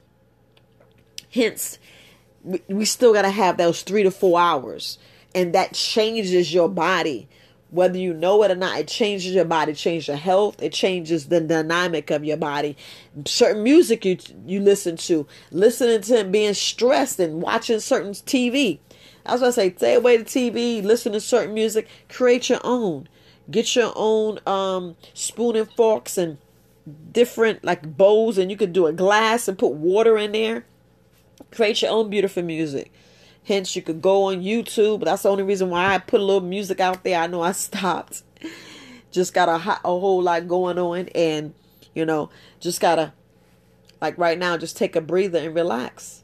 hence 1.31 1.77
we, 2.43 2.61
we 2.67 2.85
still 2.85 3.13
got 3.13 3.23
to 3.23 3.29
have 3.29 3.57
those 3.57 3.81
3 3.83 4.03
to 4.03 4.11
4 4.11 4.39
hours 4.39 4.97
and 5.35 5.53
that 5.53 5.73
changes 5.73 6.53
your 6.53 6.69
body. 6.69 7.27
Whether 7.69 7.97
you 7.97 8.13
know 8.13 8.41
it 8.43 8.51
or 8.51 8.55
not 8.55 8.79
it 8.79 8.87
changes 8.87 9.35
your 9.35 9.43
body 9.43 9.73
changes 9.73 10.07
your 10.07 10.15
health 10.15 10.61
it 10.61 10.71
changes 10.71 11.27
the 11.27 11.41
dynamic 11.41 12.09
of 12.09 12.23
your 12.23 12.37
body. 12.37 12.77
Certain 13.25 13.63
music 13.63 14.05
you 14.05 14.17
you 14.45 14.61
listen 14.61 14.95
to 14.97 15.27
listening 15.51 16.01
to 16.01 16.19
and 16.21 16.31
being 16.31 16.53
stressed 16.53 17.19
and 17.19 17.41
watching 17.41 17.81
certain 17.81 18.11
tv 18.11 18.79
that's 19.25 19.41
what 19.41 19.47
i 19.47 19.51
say 19.51 19.75
stay 19.75 19.95
away 19.95 20.15
to 20.17 20.23
tv 20.23 20.81
listen 20.83 21.11
to 21.11 21.19
certain 21.19 21.53
music 21.53 21.89
create 22.07 22.49
your 22.49 22.61
own. 22.63 23.09
Get 23.51 23.75
your 23.75 23.91
own 23.95 24.39
um 24.47 24.95
spoon 25.13 25.57
and 25.57 25.69
forks 25.73 26.17
and 26.17 26.37
different 27.11 27.65
like 27.65 27.97
bowls 27.97 28.37
and 28.37 28.49
you 28.49 28.55
could 28.55 28.71
do 28.71 28.85
a 28.85 28.93
glass 28.93 29.49
and 29.49 29.57
put 29.57 29.73
water 29.73 30.17
in 30.17 30.31
there. 30.31 30.65
Create 31.51 31.81
your 31.81 31.91
own 31.91 32.09
beautiful 32.09 32.43
music 32.43 32.91
Hence, 33.45 33.75
you 33.75 33.81
could 33.83 34.01
go 34.01 34.23
on 34.23 34.41
YouTube. 34.41 35.05
That's 35.05 35.21
the 35.21 35.29
only 35.29 35.43
reason 35.43 35.69
why 35.69 35.93
I 35.93 35.99
put 35.99 36.19
a 36.19 36.23
little 36.23 36.41
music 36.41 36.79
out 36.79 37.03
there. 37.03 37.19
I 37.19 37.27
know 37.27 37.41
I 37.41 37.51
stopped. 37.53 38.23
just 39.11 39.33
got 39.33 39.47
a, 39.49 39.55
a 39.55 39.77
whole 39.87 40.21
lot 40.21 40.47
going 40.47 40.79
on. 40.79 41.09
And, 41.09 41.53
you 41.93 42.05
know, 42.05 42.29
just 42.59 42.81
got 42.81 42.95
to, 42.95 43.13
like 44.01 44.17
right 44.17 44.37
now, 44.37 44.57
just 44.57 44.75
take 44.75 44.95
a 44.95 45.01
breather 45.01 45.39
and 45.39 45.53
relax. 45.53 46.23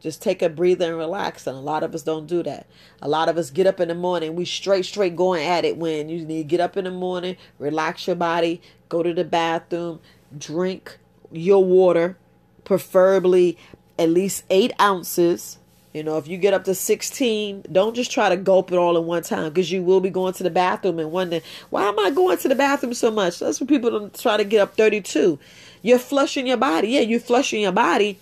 Just 0.00 0.22
take 0.22 0.42
a 0.42 0.48
breather 0.50 0.88
and 0.88 0.98
relax. 0.98 1.46
And 1.46 1.56
a 1.56 1.60
lot 1.60 1.82
of 1.82 1.94
us 1.94 2.02
don't 2.02 2.26
do 2.26 2.42
that. 2.42 2.66
A 3.00 3.08
lot 3.08 3.30
of 3.30 3.38
us 3.38 3.50
get 3.50 3.66
up 3.66 3.80
in 3.80 3.88
the 3.88 3.94
morning. 3.94 4.36
We 4.36 4.44
straight, 4.44 4.84
straight 4.84 5.16
going 5.16 5.44
at 5.44 5.64
it 5.64 5.78
when 5.78 6.10
you 6.10 6.24
need 6.24 6.42
to 6.42 6.48
get 6.48 6.60
up 6.60 6.76
in 6.76 6.84
the 6.84 6.90
morning, 6.90 7.36
relax 7.58 8.06
your 8.06 8.16
body, 8.16 8.60
go 8.90 9.02
to 9.02 9.14
the 9.14 9.24
bathroom, 9.24 10.00
drink 10.36 10.98
your 11.32 11.64
water, 11.64 12.18
preferably 12.64 13.56
at 13.98 14.10
least 14.10 14.44
eight 14.50 14.72
ounces 14.78 15.58
you 15.94 16.02
know, 16.02 16.18
if 16.18 16.28
you 16.28 16.36
get 16.36 16.52
up 16.52 16.64
to 16.64 16.74
16, 16.74 17.64
don't 17.72 17.96
just 17.96 18.10
try 18.10 18.28
to 18.28 18.36
gulp 18.36 18.70
it 18.72 18.76
all 18.76 18.98
in 18.98 19.06
one 19.06 19.22
time 19.22 19.48
because 19.48 19.72
you 19.72 19.82
will 19.82 20.00
be 20.00 20.10
going 20.10 20.34
to 20.34 20.42
the 20.42 20.50
bathroom 20.50 20.98
and 20.98 21.10
wondering, 21.10 21.42
why 21.70 21.88
am 21.88 21.98
I 21.98 22.10
going 22.10 22.36
to 22.38 22.48
the 22.48 22.54
bathroom 22.54 22.92
so 22.92 23.10
much? 23.10 23.38
That's 23.38 23.58
when 23.58 23.68
people 23.68 23.90
don't 23.90 24.18
try 24.18 24.36
to 24.36 24.44
get 24.44 24.60
up 24.60 24.76
32. 24.76 25.38
You're 25.80 25.98
flushing 25.98 26.46
your 26.46 26.58
body. 26.58 26.88
Yeah, 26.88 27.00
you're 27.00 27.20
flushing 27.20 27.62
your 27.62 27.72
body, 27.72 28.18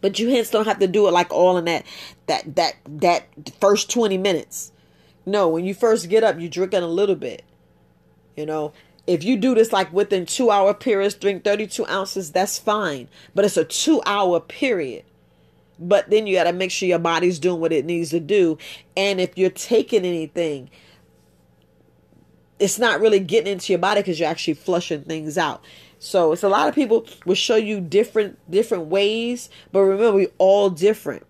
but 0.00 0.18
you 0.18 0.30
hence 0.30 0.50
don't 0.50 0.66
have 0.66 0.78
to 0.78 0.86
do 0.86 1.08
it 1.08 1.12
like 1.12 1.32
all 1.32 1.56
in 1.56 1.64
that 1.64 1.84
that 2.26 2.54
that 2.56 2.74
that 2.86 3.24
first 3.60 3.90
20 3.90 4.16
minutes. 4.18 4.70
No, 5.26 5.48
when 5.48 5.64
you 5.64 5.74
first 5.74 6.08
get 6.08 6.22
up, 6.22 6.38
you 6.38 6.48
drink 6.48 6.72
in 6.72 6.82
a 6.82 6.88
little 6.88 7.16
bit. 7.16 7.42
You 8.36 8.46
know, 8.46 8.72
if 9.08 9.24
you 9.24 9.36
do 9.36 9.56
this 9.56 9.72
like 9.72 9.92
within 9.92 10.24
two 10.24 10.50
hour 10.50 10.72
periods, 10.72 11.14
drink 11.14 11.42
32 11.42 11.86
ounces, 11.86 12.30
that's 12.30 12.58
fine. 12.58 13.08
But 13.34 13.44
it's 13.44 13.56
a 13.56 13.64
two 13.64 14.02
hour 14.06 14.38
period 14.38 15.04
but 15.80 16.10
then 16.10 16.26
you 16.26 16.36
got 16.36 16.44
to 16.44 16.52
make 16.52 16.70
sure 16.70 16.88
your 16.88 16.98
body's 16.98 17.38
doing 17.38 17.60
what 17.60 17.72
it 17.72 17.84
needs 17.84 18.10
to 18.10 18.20
do. 18.20 18.58
And 18.96 19.20
if 19.20 19.36
you're 19.36 19.50
taking 19.50 20.04
anything 20.04 20.70
it's 22.60 22.78
not 22.78 23.00
really 23.00 23.18
getting 23.18 23.50
into 23.50 23.72
your 23.72 23.80
body 23.80 24.02
because 24.02 24.20
you're 24.20 24.28
actually 24.28 24.54
flushing 24.54 25.02
things 25.02 25.36
out. 25.36 25.64
So 25.98 26.32
it's 26.32 26.42
a 26.42 26.48
lot 26.48 26.68
of 26.68 26.74
people 26.74 27.06
will 27.26 27.34
show 27.34 27.56
you 27.56 27.80
different 27.80 28.38
different 28.50 28.86
ways 28.86 29.50
but 29.72 29.80
remember 29.80 30.12
we 30.12 30.28
all 30.38 30.70
different. 30.70 31.26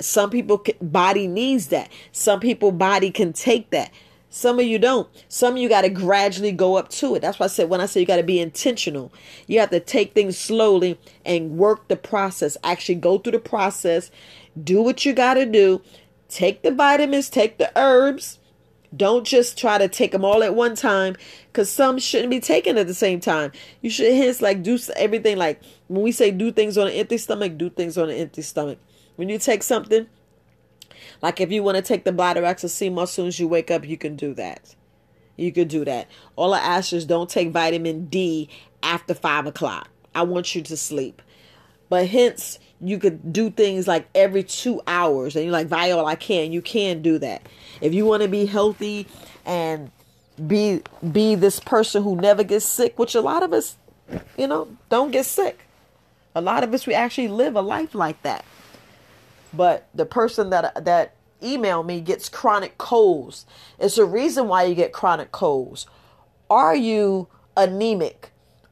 Some 0.00 0.30
people 0.30 0.64
body 0.80 1.26
needs 1.26 1.68
that. 1.68 1.90
Some 2.12 2.38
people 2.40 2.70
body 2.70 3.10
can 3.10 3.32
take 3.32 3.70
that 3.70 3.90
some 4.38 4.60
of 4.60 4.66
you 4.66 4.78
don't. 4.78 5.08
Some 5.28 5.54
of 5.54 5.58
you 5.58 5.68
got 5.68 5.82
to 5.82 5.88
gradually 5.88 6.52
go 6.52 6.76
up 6.76 6.90
to 6.90 7.16
it. 7.16 7.20
That's 7.22 7.40
why 7.40 7.46
I 7.46 7.48
said 7.48 7.68
when 7.68 7.80
I 7.80 7.86
say 7.86 7.98
you 7.98 8.06
got 8.06 8.18
to 8.18 8.22
be 8.22 8.38
intentional, 8.38 9.12
you 9.48 9.58
have 9.58 9.70
to 9.70 9.80
take 9.80 10.14
things 10.14 10.38
slowly 10.38 10.96
and 11.24 11.58
work 11.58 11.88
the 11.88 11.96
process. 11.96 12.56
Actually, 12.62 12.94
go 12.94 13.18
through 13.18 13.32
the 13.32 13.40
process, 13.40 14.12
do 14.62 14.80
what 14.80 15.04
you 15.04 15.12
got 15.12 15.34
to 15.34 15.44
do. 15.44 15.82
Take 16.28 16.62
the 16.62 16.70
vitamins, 16.70 17.28
take 17.28 17.58
the 17.58 17.72
herbs. 17.74 18.38
Don't 18.96 19.26
just 19.26 19.58
try 19.58 19.76
to 19.76 19.88
take 19.88 20.12
them 20.12 20.24
all 20.24 20.44
at 20.44 20.54
one 20.54 20.76
time 20.76 21.16
because 21.48 21.68
some 21.68 21.98
shouldn't 21.98 22.30
be 22.30 22.38
taken 22.38 22.78
at 22.78 22.86
the 22.86 22.94
same 22.94 23.18
time. 23.18 23.50
You 23.82 23.90
should 23.90 24.14
hence 24.14 24.40
like 24.40 24.62
do 24.62 24.78
everything 24.94 25.36
like 25.36 25.60
when 25.88 26.02
we 26.02 26.12
say 26.12 26.30
do 26.30 26.52
things 26.52 26.78
on 26.78 26.86
an 26.86 26.92
empty 26.92 27.18
stomach, 27.18 27.58
do 27.58 27.70
things 27.70 27.98
on 27.98 28.08
an 28.08 28.16
empty 28.16 28.42
stomach. 28.42 28.78
When 29.16 29.28
you 29.28 29.38
take 29.38 29.64
something, 29.64 30.06
like 31.22 31.40
if 31.40 31.50
you 31.50 31.62
want 31.62 31.76
to 31.76 31.82
take 31.82 32.04
the 32.04 32.12
Bladderwrack 32.12 32.68
sea 32.68 32.90
moss 32.90 33.10
as 33.10 33.14
soon 33.14 33.26
as 33.26 33.40
you 33.40 33.48
wake 33.48 33.70
up, 33.70 33.86
you 33.86 33.96
can 33.96 34.16
do 34.16 34.34
that. 34.34 34.74
You 35.36 35.52
can 35.52 35.68
do 35.68 35.84
that. 35.84 36.08
All 36.36 36.54
I 36.54 36.58
ask 36.58 36.92
is 36.92 37.04
don't 37.06 37.30
take 37.30 37.50
vitamin 37.50 38.06
D 38.06 38.48
after 38.82 39.14
five 39.14 39.46
o'clock. 39.46 39.88
I 40.14 40.22
want 40.22 40.54
you 40.54 40.62
to 40.62 40.76
sleep. 40.76 41.22
But 41.88 42.08
hence, 42.08 42.58
you 42.80 42.98
could 42.98 43.32
do 43.32 43.50
things 43.50 43.88
like 43.88 44.08
every 44.14 44.42
two 44.42 44.82
hours, 44.86 45.34
and 45.34 45.44
you're 45.44 45.52
like, 45.52 45.68
Viola, 45.68 46.04
I 46.04 46.16
can. 46.16 46.52
You 46.52 46.60
can 46.60 47.02
do 47.02 47.18
that. 47.18 47.42
If 47.80 47.94
you 47.94 48.04
want 48.04 48.22
to 48.22 48.28
be 48.28 48.46
healthy 48.46 49.06
and 49.46 49.90
be 50.46 50.82
be 51.12 51.34
this 51.34 51.58
person 51.60 52.02
who 52.02 52.16
never 52.16 52.44
gets 52.44 52.64
sick, 52.64 52.98
which 52.98 53.14
a 53.14 53.20
lot 53.20 53.42
of 53.42 53.52
us, 53.52 53.76
you 54.36 54.46
know, 54.46 54.68
don't 54.88 55.10
get 55.10 55.24
sick. 55.24 55.60
A 56.34 56.40
lot 56.40 56.62
of 56.62 56.72
us 56.72 56.86
we 56.86 56.94
actually 56.94 57.28
live 57.28 57.56
a 57.56 57.62
life 57.62 57.94
like 57.94 58.22
that 58.22 58.44
but 59.52 59.88
the 59.94 60.06
person 60.06 60.50
that 60.50 60.84
that 60.84 61.14
email 61.42 61.82
me 61.82 62.00
gets 62.00 62.28
chronic 62.28 62.78
colds. 62.78 63.46
It's 63.78 63.98
a 63.98 64.04
reason 64.04 64.48
why 64.48 64.64
you 64.64 64.74
get 64.74 64.92
chronic 64.92 65.32
colds. 65.32 65.86
Are 66.50 66.74
you 66.74 67.28
anemic? 67.56 68.30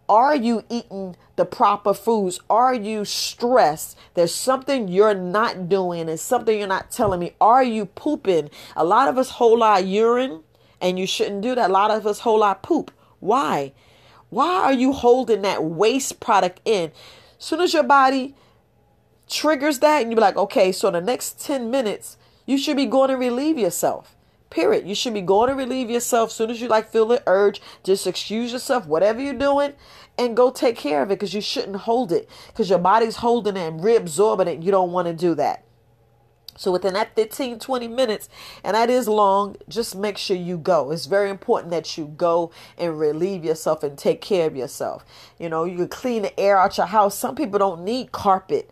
Are 0.08 0.36
you 0.36 0.64
eating 0.68 1.16
the 1.34 1.44
proper 1.44 1.92
foods? 1.92 2.40
Are 2.48 2.74
you 2.74 3.04
stressed? 3.04 3.98
There's 4.14 4.34
something 4.34 4.88
you're 4.88 5.14
not 5.14 5.68
doing 5.68 6.08
and 6.08 6.18
something 6.18 6.58
you're 6.58 6.68
not 6.68 6.90
telling 6.90 7.20
me. 7.20 7.34
Are 7.40 7.64
you 7.64 7.86
pooping? 7.86 8.50
A 8.76 8.84
lot 8.84 9.08
of 9.08 9.18
us 9.18 9.30
hold 9.30 9.60
lot 9.60 9.84
urine 9.84 10.42
and 10.80 10.98
you 10.98 11.06
shouldn't 11.06 11.42
do 11.42 11.54
that. 11.54 11.70
A 11.70 11.72
lot 11.72 11.90
of 11.90 12.06
us 12.06 12.20
hold 12.20 12.40
lot 12.40 12.62
poop. 12.62 12.92
Why? 13.18 13.72
Why 14.30 14.48
are 14.48 14.72
you 14.72 14.92
holding 14.92 15.42
that 15.42 15.64
waste 15.64 16.20
product 16.20 16.60
in? 16.64 16.92
Soon 17.38 17.60
as 17.60 17.74
your 17.74 17.82
body 17.82 18.34
triggers 19.28 19.80
that 19.80 20.02
and 20.02 20.10
you 20.10 20.16
be 20.16 20.20
like, 20.20 20.36
okay, 20.36 20.72
so 20.72 20.90
the 20.90 21.00
next 21.00 21.40
10 21.40 21.70
minutes, 21.70 22.16
you 22.44 22.58
should 22.58 22.76
be 22.76 22.86
going 22.86 23.10
to 23.10 23.16
relieve 23.16 23.58
yourself. 23.58 24.14
Period. 24.50 24.86
You 24.86 24.94
should 24.94 25.14
be 25.14 25.22
going 25.22 25.48
to 25.48 25.54
relieve 25.54 25.90
yourself 25.90 26.30
as 26.30 26.36
soon 26.36 26.50
as 26.50 26.60
you 26.60 26.68
like 26.68 26.90
feel 26.90 27.06
the 27.06 27.22
urge. 27.26 27.60
Just 27.82 28.06
excuse 28.06 28.52
yourself, 28.52 28.86
whatever 28.86 29.20
you're 29.20 29.34
doing, 29.34 29.74
and 30.16 30.36
go 30.36 30.50
take 30.50 30.76
care 30.76 31.02
of 31.02 31.10
it 31.10 31.14
because 31.14 31.34
you 31.34 31.40
shouldn't 31.40 31.76
hold 31.76 32.12
it 32.12 32.30
because 32.48 32.70
your 32.70 32.78
body's 32.78 33.16
holding 33.16 33.56
it 33.56 33.68
and 33.68 33.80
reabsorbing 33.80 34.46
it. 34.46 34.62
You 34.62 34.70
don't 34.70 34.92
want 34.92 35.08
to 35.08 35.14
do 35.14 35.34
that. 35.34 35.64
So 36.56 36.72
within 36.72 36.94
that 36.94 37.14
15, 37.14 37.58
20 37.58 37.88
minutes, 37.88 38.28
and 38.64 38.74
that 38.74 38.88
is 38.88 39.08
long, 39.08 39.56
just 39.68 39.94
make 39.94 40.16
sure 40.16 40.36
you 40.36 40.56
go. 40.56 40.90
It's 40.90 41.06
very 41.06 41.28
important 41.28 41.70
that 41.70 41.98
you 41.98 42.06
go 42.16 42.50
and 42.78 42.98
relieve 42.98 43.44
yourself 43.44 43.82
and 43.82 43.98
take 43.98 44.22
care 44.22 44.46
of 44.46 44.56
yourself. 44.56 45.04
You 45.38 45.50
know, 45.50 45.64
you 45.64 45.86
clean 45.86 46.22
the 46.22 46.40
air 46.40 46.58
out 46.58 46.78
your 46.78 46.86
house. 46.86 47.18
Some 47.18 47.34
people 47.34 47.58
don't 47.58 47.84
need 47.84 48.10
carpet 48.10 48.70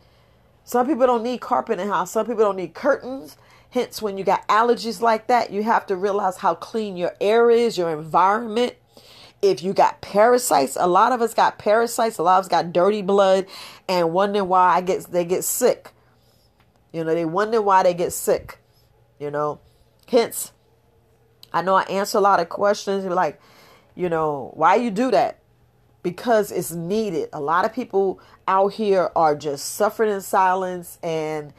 some 0.64 0.86
people 0.86 1.06
don't 1.06 1.22
need 1.22 1.40
carpet 1.40 1.78
in 1.78 1.88
house. 1.88 2.10
Some 2.10 2.26
people 2.26 2.42
don't 2.42 2.56
need 2.56 2.74
curtains. 2.74 3.36
Hence, 3.70 4.00
when 4.00 4.16
you 4.16 4.24
got 4.24 4.46
allergies 4.48 5.00
like 5.00 5.26
that, 5.26 5.50
you 5.50 5.62
have 5.62 5.86
to 5.86 5.96
realize 5.96 6.38
how 6.38 6.54
clean 6.54 6.96
your 6.96 7.12
air 7.20 7.50
is, 7.50 7.76
your 7.76 7.90
environment. 7.90 8.74
If 9.42 9.62
you 9.62 9.74
got 9.74 10.00
parasites, 10.00 10.76
a 10.80 10.86
lot 10.86 11.12
of 11.12 11.20
us 11.20 11.34
got 11.34 11.58
parasites. 11.58 12.16
A 12.16 12.22
lot 12.22 12.38
of 12.38 12.46
us 12.46 12.48
got 12.48 12.72
dirty 12.72 13.02
blood, 13.02 13.46
and 13.88 14.12
wondering 14.12 14.48
why 14.48 14.76
I 14.76 14.80
get 14.80 15.04
they 15.04 15.26
get 15.26 15.44
sick. 15.44 15.90
You 16.92 17.04
know, 17.04 17.14
they 17.14 17.26
wonder 17.26 17.60
why 17.60 17.82
they 17.82 17.92
get 17.92 18.12
sick. 18.12 18.58
You 19.18 19.30
know, 19.30 19.60
hence, 20.08 20.52
I 21.52 21.60
know 21.60 21.74
I 21.74 21.82
answer 21.82 22.16
a 22.16 22.22
lot 22.22 22.40
of 22.40 22.48
questions. 22.48 23.04
Like, 23.04 23.38
you 23.94 24.08
know, 24.08 24.52
why 24.54 24.76
you 24.76 24.90
do 24.90 25.10
that? 25.10 25.40
Because 26.04 26.52
it's 26.52 26.72
needed. 26.72 27.30
A 27.34 27.40
lot 27.40 27.66
of 27.66 27.74
people 27.74 28.20
out 28.48 28.74
here 28.74 29.10
are 29.16 29.34
just 29.34 29.74
suffering 29.74 30.12
in 30.12 30.22
silence 30.22 31.00
and 31.02 31.52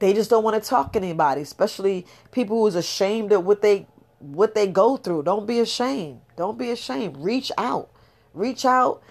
they 0.00 0.12
just 0.12 0.30
don't 0.30 0.44
want 0.44 0.62
to 0.62 0.68
talk 0.68 0.92
to 0.94 1.00
anybody, 1.00 1.42
especially 1.42 2.06
people 2.32 2.62
who's 2.62 2.74
ashamed 2.74 3.32
of 3.32 3.46
what 3.46 3.62
they 3.62 3.88
what 4.20 4.54
they 4.54 4.68
go 4.68 4.98
through. 4.98 5.22
Don't 5.24 5.46
be 5.46 5.60
ashamed. 5.60 6.20
Don't 6.36 6.58
be 6.58 6.70
ashamed. 6.72 7.16
Reach 7.18 7.52
out. 7.58 7.90
Reach 8.34 8.66
out 8.66 9.02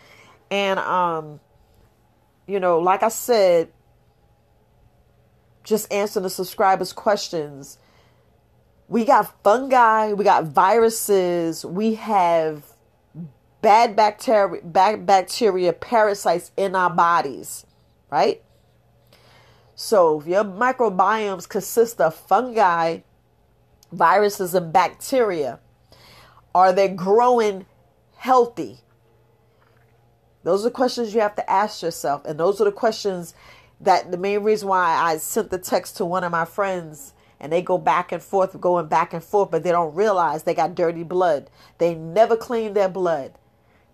and 0.51 0.79
um 0.79 1.39
you 2.47 2.59
know, 2.59 2.79
like 2.79 3.03
I 3.03 3.09
said, 3.09 3.69
just 5.65 5.91
answering 5.91 6.23
the 6.23 6.29
subscribers' 6.29 6.93
questions. 6.93 7.79
We 8.89 9.05
got 9.05 9.43
fungi, 9.43 10.13
we 10.13 10.23
got 10.23 10.45
viruses, 10.45 11.65
we 11.65 11.95
have 11.95 12.66
bad 13.61 13.95
bacteria, 13.95 14.61
bad 14.63 15.05
bacteria, 15.05 15.73
parasites 15.73 16.51
in 16.57 16.75
our 16.75 16.89
bodies, 16.89 17.65
right? 18.09 18.41
So, 19.75 20.19
if 20.21 20.27
your 20.27 20.43
microbiomes 20.43 21.47
consist 21.47 22.01
of 22.01 22.15
fungi, 22.15 22.99
viruses, 23.91 24.55
and 24.55 24.73
bacteria, 24.73 25.59
are 26.55 26.73
they 26.73 26.87
growing 26.87 27.65
healthy? 28.15 28.79
Those 30.43 30.65
are 30.65 30.69
questions 30.69 31.13
you 31.13 31.21
have 31.21 31.35
to 31.35 31.49
ask 31.49 31.83
yourself. 31.83 32.25
And 32.25 32.39
those 32.39 32.61
are 32.61 32.63
the 32.63 32.71
questions 32.71 33.33
that 33.81 34.11
the 34.11 34.17
main 34.17 34.43
reason 34.43 34.69
why 34.69 34.95
I 34.95 35.17
sent 35.17 35.51
the 35.51 35.57
text 35.57 35.97
to 35.97 36.05
one 36.05 36.23
of 36.23 36.31
my 36.31 36.45
friends 36.45 37.13
and 37.39 37.51
they 37.51 37.61
go 37.61 37.77
back 37.77 38.11
and 38.11 38.21
forth, 38.21 38.59
going 38.59 38.87
back 38.87 39.13
and 39.13 39.23
forth, 39.23 39.51
but 39.51 39.63
they 39.63 39.71
don't 39.71 39.93
realize 39.93 40.43
they 40.43 40.55
got 40.55 40.73
dirty 40.73 41.03
blood. 41.03 41.49
They 41.77 41.93
never 41.93 42.35
clean 42.35 42.73
their 42.73 42.89
blood. 42.89 43.33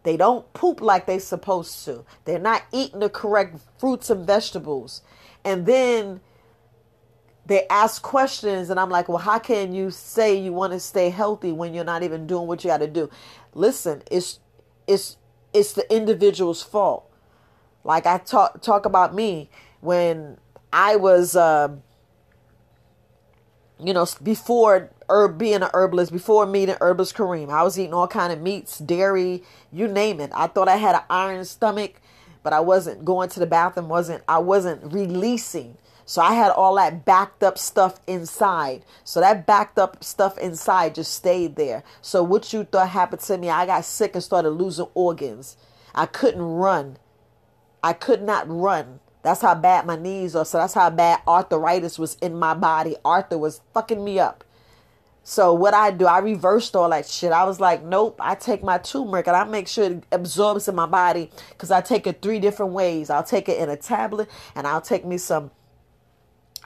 They 0.03 0.17
don't 0.17 0.51
poop 0.53 0.81
like 0.81 1.05
they're 1.05 1.19
supposed 1.19 1.85
to. 1.85 2.05
They're 2.25 2.39
not 2.39 2.63
eating 2.71 2.99
the 2.99 3.09
correct 3.09 3.57
fruits 3.77 4.09
and 4.09 4.27
vegetables. 4.27 5.01
And 5.45 5.65
then 5.65 6.21
they 7.45 7.67
ask 7.69 8.01
questions 8.01 8.69
and 8.69 8.79
I'm 8.79 8.89
like, 8.89 9.09
"Well, 9.09 9.17
how 9.17 9.39
can 9.39 9.73
you 9.73 9.91
say 9.91 10.35
you 10.35 10.53
want 10.53 10.73
to 10.73 10.79
stay 10.79 11.09
healthy 11.09 11.51
when 11.51 11.73
you're 11.73 11.83
not 11.83 12.03
even 12.03 12.27
doing 12.27 12.47
what 12.47 12.63
you 12.63 12.69
got 12.69 12.77
to 12.77 12.87
do?" 12.87 13.09
Listen, 13.53 14.03
it's 14.11 14.39
it's 14.87 15.17
it's 15.53 15.73
the 15.73 15.93
individual's 15.93 16.61
fault. 16.63 17.09
Like 17.83 18.05
I 18.05 18.17
talk 18.17 18.61
talk 18.61 18.85
about 18.85 19.13
me 19.13 19.49
when 19.81 20.37
I 20.71 20.95
was, 20.95 21.35
uh, 21.35 21.75
you 23.79 23.93
know, 23.93 24.07
before 24.21 24.89
herb 25.09 25.37
being 25.37 25.61
an 25.61 25.69
herbalist, 25.73 26.11
before 26.11 26.45
meeting 26.45 26.75
herbalist 26.81 27.15
Kareem, 27.15 27.49
I 27.49 27.63
was 27.63 27.79
eating 27.79 27.93
all 27.93 28.07
kind 28.07 28.33
of 28.33 28.41
meats, 28.41 28.79
dairy, 28.79 29.43
you 29.71 29.87
name 29.87 30.19
it. 30.19 30.31
I 30.33 30.47
thought 30.47 30.67
I 30.67 30.77
had 30.77 30.95
an 30.95 31.01
iron 31.09 31.45
stomach, 31.45 32.01
but 32.43 32.53
I 32.53 32.59
wasn't 32.59 33.05
going 33.05 33.29
to 33.29 33.39
the 33.39 33.45
bathroom. 33.45 33.89
wasn't 33.89 34.23
I 34.27 34.39
wasn't 34.39 34.93
releasing. 34.93 35.77
So 36.05 36.21
I 36.21 36.33
had 36.33 36.51
all 36.51 36.75
that 36.75 37.05
backed 37.05 37.43
up 37.43 37.57
stuff 37.57 37.99
inside. 38.07 38.83
So 39.03 39.21
that 39.21 39.45
backed 39.45 39.79
up 39.79 40.03
stuff 40.03 40.37
inside 40.37 40.95
just 40.95 41.13
stayed 41.13 41.55
there. 41.55 41.83
So 42.01 42.23
what 42.23 42.51
you 42.51 42.65
thought 42.65 42.89
happened 42.89 43.21
to 43.21 43.37
me, 43.37 43.49
I 43.49 43.65
got 43.65 43.85
sick 43.85 44.13
and 44.13 44.23
started 44.23 44.49
losing 44.49 44.87
organs. 44.93 45.55
I 45.95 46.05
couldn't 46.05 46.41
run. 46.41 46.97
I 47.81 47.93
could 47.93 48.21
not 48.21 48.45
run. 48.49 48.99
That's 49.21 49.41
how 49.41 49.55
bad 49.55 49.85
my 49.85 49.95
knees 49.95 50.35
are. 50.35 50.43
So 50.43 50.57
that's 50.57 50.73
how 50.73 50.89
bad 50.89 51.21
arthritis 51.25 51.97
was 51.97 52.15
in 52.15 52.37
my 52.37 52.53
body. 52.53 52.97
Arthur 53.05 53.37
was 53.37 53.61
fucking 53.73 54.03
me 54.03 54.19
up. 54.19 54.43
So 55.25 55.53
what 55.53 55.73
I 55.73 55.91
do, 55.91 56.05
I 56.05 56.19
reversed 56.19 56.75
all 56.75 56.89
that 56.89 57.07
shit. 57.07 57.31
I 57.31 57.45
was 57.45 57.59
like, 57.59 57.83
nope. 57.83 58.17
I 58.19 58.35
take 58.35 58.61
my 58.61 58.77
turmeric 58.77 59.27
and 59.27 59.37
I 59.37 59.45
make 59.45 59.69
sure 59.69 59.85
it 59.85 60.03
absorbs 60.11 60.67
in 60.67 60.75
my 60.75 60.85
body 60.85 61.31
because 61.49 61.71
I 61.71 61.79
take 61.81 62.05
it 62.07 62.21
three 62.21 62.39
different 62.39 62.73
ways. 62.73 63.09
I'll 63.09 63.23
take 63.23 63.47
it 63.47 63.57
in 63.57 63.69
a 63.69 63.77
tablet 63.77 64.29
and 64.53 64.67
I'll 64.67 64.81
take 64.81 65.05
me 65.05 65.17
some 65.17 65.51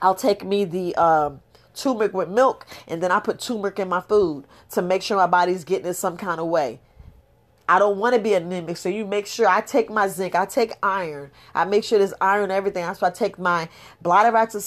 I'll 0.01 0.15
take 0.15 0.43
me 0.45 0.65
the 0.65 0.95
um, 0.95 1.41
turmeric 1.73 2.13
with 2.13 2.29
milk, 2.29 2.65
and 2.87 3.01
then 3.01 3.11
I 3.11 3.19
put 3.19 3.39
turmeric 3.39 3.79
in 3.79 3.89
my 3.89 4.01
food 4.01 4.45
to 4.71 4.81
make 4.81 5.01
sure 5.01 5.17
my 5.17 5.27
body's 5.27 5.63
getting 5.63 5.87
it 5.87 5.95
some 5.95 6.17
kind 6.17 6.39
of 6.39 6.47
way. 6.47 6.79
I 7.69 7.79
don't 7.79 7.97
want 7.97 8.15
to 8.15 8.21
be 8.21 8.33
anemic, 8.33 8.77
so 8.77 8.89
you 8.89 9.05
make 9.05 9.25
sure 9.25 9.47
I 9.47 9.61
take 9.61 9.89
my 9.89 10.07
zinc, 10.07 10.35
I 10.35 10.45
take 10.45 10.73
iron, 10.81 11.31
I 11.53 11.65
make 11.65 11.83
sure 11.83 11.99
there's 11.99 12.13
iron 12.21 12.49
everything. 12.49 12.85
That's 12.85 13.01
why 13.01 13.09
I 13.09 13.11
take 13.11 13.37
my 13.37 13.67
bladderwracks 14.03 14.53
and 14.53 14.63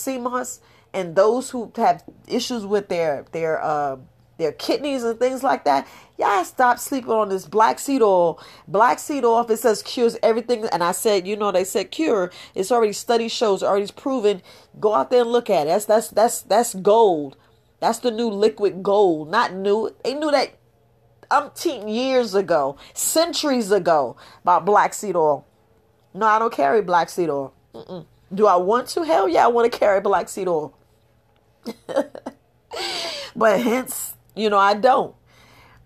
those 0.92 1.50
who 1.50 1.72
have 1.76 2.04
issues 2.26 2.64
with 2.66 2.88
their 2.88 3.24
their 3.32 3.62
uh, 3.62 3.96
their 4.40 4.52
kidneys 4.52 5.04
and 5.04 5.18
things 5.18 5.42
like 5.42 5.64
that. 5.64 5.86
Yeah, 6.18 6.42
stop 6.42 6.78
sleeping 6.78 7.10
on 7.10 7.28
this 7.28 7.46
black 7.46 7.78
seed 7.78 8.02
oil. 8.02 8.42
Black 8.66 8.98
seed 8.98 9.24
oil, 9.24 9.40
if 9.40 9.50
it 9.50 9.58
says 9.58 9.82
cures 9.82 10.16
everything, 10.22 10.66
and 10.72 10.82
I 10.82 10.92
said, 10.92 11.26
you 11.26 11.36
know, 11.36 11.52
they 11.52 11.64
said 11.64 11.90
cure. 11.90 12.32
It's 12.54 12.72
already 12.72 12.92
study 12.92 13.28
shows, 13.28 13.62
already 13.62 13.90
proven. 13.94 14.42
Go 14.80 14.94
out 14.94 15.10
there 15.10 15.22
and 15.22 15.30
look 15.30 15.48
at 15.50 15.66
it. 15.66 15.70
That's 15.70 15.86
that's 15.86 16.08
that's 16.08 16.42
that's 16.42 16.74
gold. 16.74 17.36
That's 17.80 17.98
the 17.98 18.10
new 18.10 18.28
liquid 18.28 18.82
gold. 18.82 19.30
Not 19.30 19.54
new. 19.54 19.94
They 20.04 20.14
knew 20.14 20.30
that 20.30 20.56
umpteen 21.30 21.92
years 21.92 22.34
ago, 22.34 22.76
centuries 22.92 23.70
ago, 23.70 24.16
about 24.42 24.64
black 24.66 24.92
seed 24.94 25.16
oil. 25.16 25.46
No, 26.12 26.26
I 26.26 26.38
don't 26.38 26.52
carry 26.52 26.82
black 26.82 27.08
seed 27.08 27.30
oil. 27.30 27.54
Mm-mm. 27.74 28.04
Do 28.34 28.46
I 28.46 28.56
want 28.56 28.88
to? 28.88 29.02
Hell 29.02 29.28
yeah, 29.28 29.44
I 29.44 29.48
want 29.48 29.70
to 29.72 29.78
carry 29.78 30.00
black 30.00 30.28
seed 30.28 30.48
oil. 30.48 30.74
but 33.36 33.60
hence 33.60 34.14
you 34.34 34.50
know, 34.50 34.58
I 34.58 34.74
don't. 34.74 35.14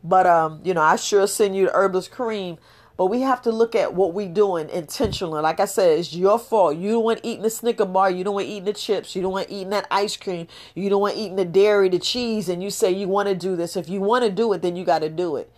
But 0.02 0.26
um, 0.26 0.60
you 0.64 0.74
know, 0.74 0.82
I 0.82 0.96
sure 0.96 1.26
send 1.26 1.56
you 1.56 1.66
the 1.66 1.72
herbalist 1.72 2.12
Kareem. 2.12 2.58
But 2.96 3.06
we 3.06 3.22
have 3.22 3.42
to 3.42 3.50
look 3.50 3.74
at 3.74 3.94
what 3.94 4.14
we 4.14 4.26
doing 4.26 4.68
intentionally. 4.68 5.42
Like 5.42 5.58
I 5.58 5.64
said, 5.64 5.98
it's 5.98 6.14
your 6.14 6.38
fault. 6.38 6.76
You 6.76 6.92
don't 6.92 7.02
want 7.02 7.20
eating 7.24 7.42
the 7.42 7.50
Snicker 7.50 7.86
bar. 7.86 8.08
You 8.08 8.22
don't 8.22 8.34
want 8.34 8.46
eating 8.46 8.66
the 8.66 8.72
chips. 8.72 9.16
You 9.16 9.22
don't 9.22 9.32
want 9.32 9.50
eating 9.50 9.70
that 9.70 9.88
ice 9.90 10.16
cream. 10.16 10.46
You 10.76 10.88
don't 10.90 11.00
want 11.00 11.16
eating 11.16 11.34
the 11.34 11.44
dairy, 11.44 11.88
the 11.88 11.98
cheese. 11.98 12.48
And 12.48 12.62
you 12.62 12.70
say 12.70 12.92
you 12.92 13.08
want 13.08 13.28
to 13.28 13.34
do 13.34 13.56
this. 13.56 13.76
If 13.76 13.88
you 13.88 14.00
want 14.00 14.24
to 14.24 14.30
do 14.30 14.52
it, 14.52 14.62
then 14.62 14.76
you 14.76 14.84
got 14.84 15.00
to 15.00 15.08
do 15.08 15.34
it. 15.34 15.50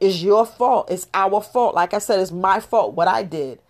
It's 0.00 0.22
your 0.22 0.46
fault. 0.46 0.90
It's 0.90 1.06
our 1.12 1.42
fault. 1.42 1.74
Like 1.74 1.92
I 1.92 1.98
said, 1.98 2.18
it's 2.18 2.32
my 2.32 2.60
fault 2.60 2.94
what 2.94 3.08
I 3.08 3.24
did. 3.24 3.60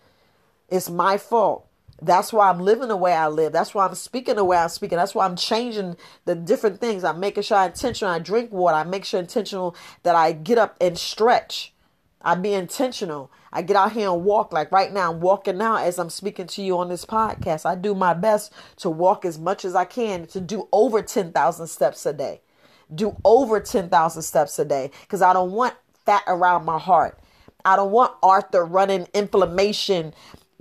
It's 0.69 0.89
my 0.89 1.19
fault. 1.19 1.67
That's 2.03 2.33
why 2.33 2.49
I'm 2.49 2.61
living 2.61 2.89
the 2.89 2.97
way 2.97 3.13
I 3.13 3.29
live. 3.29 3.53
That's 3.53 3.75
why 3.75 3.87
I'm 3.87 3.95
speaking 3.95 4.37
the 4.37 4.45
way 4.45 4.57
I'm 4.57 4.71
speaking. 4.71 4.97
That's 4.97 5.15
why 5.15 5.27
I'm 5.27 5.37
changing 5.37 5.97
the 6.25 6.35
different 6.35 6.81
things. 6.81 7.05
I'm 7.05 7.21
making 7.21 7.43
sure 7.43 7.59
I 7.59 7.67
intentional. 7.67 8.13
I 8.13 8.19
drink 8.19 8.53
water. 8.53 8.77
I 8.77 8.85
make 8.85 9.05
sure 9.05 9.21
intentional 9.21 9.77
that 10.03 10.15
I 10.15 10.33
get 10.33 10.59
up 10.59 10.77
and 10.81 10.97
stretch. 10.97 11.75
I 12.23 12.35
be 12.35 12.53
intentional. 12.53 13.31
I 13.53 13.63
get 13.63 13.77
out 13.77 13.93
here 13.93 14.11
and 14.11 14.25
walk. 14.25 14.53
Like 14.53 14.73
right 14.73 14.93
now, 14.93 15.11
I'm 15.11 15.21
walking 15.21 15.59
now 15.59 15.77
as 15.77 15.99
I'm 15.99 16.11
speaking 16.11 16.47
to 16.49 16.63
you 16.63 16.79
on 16.79 16.89
this 16.89 17.05
podcast. 17.05 17.67
I 17.67 17.75
do 17.75 17.95
my 17.95 18.15
best 18.15 18.53
to 18.79 18.91
walk 18.91 19.25
as 19.25 19.39
much 19.39 19.65
as 19.65 19.75
I 19.75 19.85
can 19.85 20.27
to 20.29 20.41
do 20.41 20.69
over 20.73 21.03
10,000 21.03 21.67
steps 21.67 22.07
a 22.07 22.13
day. 22.13 22.41
Do 22.95 23.17
over 23.25 23.61
10,000 23.61 24.23
steps 24.23 24.59
a 24.59 24.65
day 24.65 24.91
because 25.03 25.23
I 25.23 25.33
don't 25.33 25.53
want 25.53 25.75
fat 26.05 26.23
around 26.27 26.65
my 26.65 26.79
heart. 26.79 27.19
I 27.65 27.77
don't 27.77 27.93
want 27.93 28.15
Arthur 28.23 28.65
running 28.65 29.07
inflammation 29.15 30.15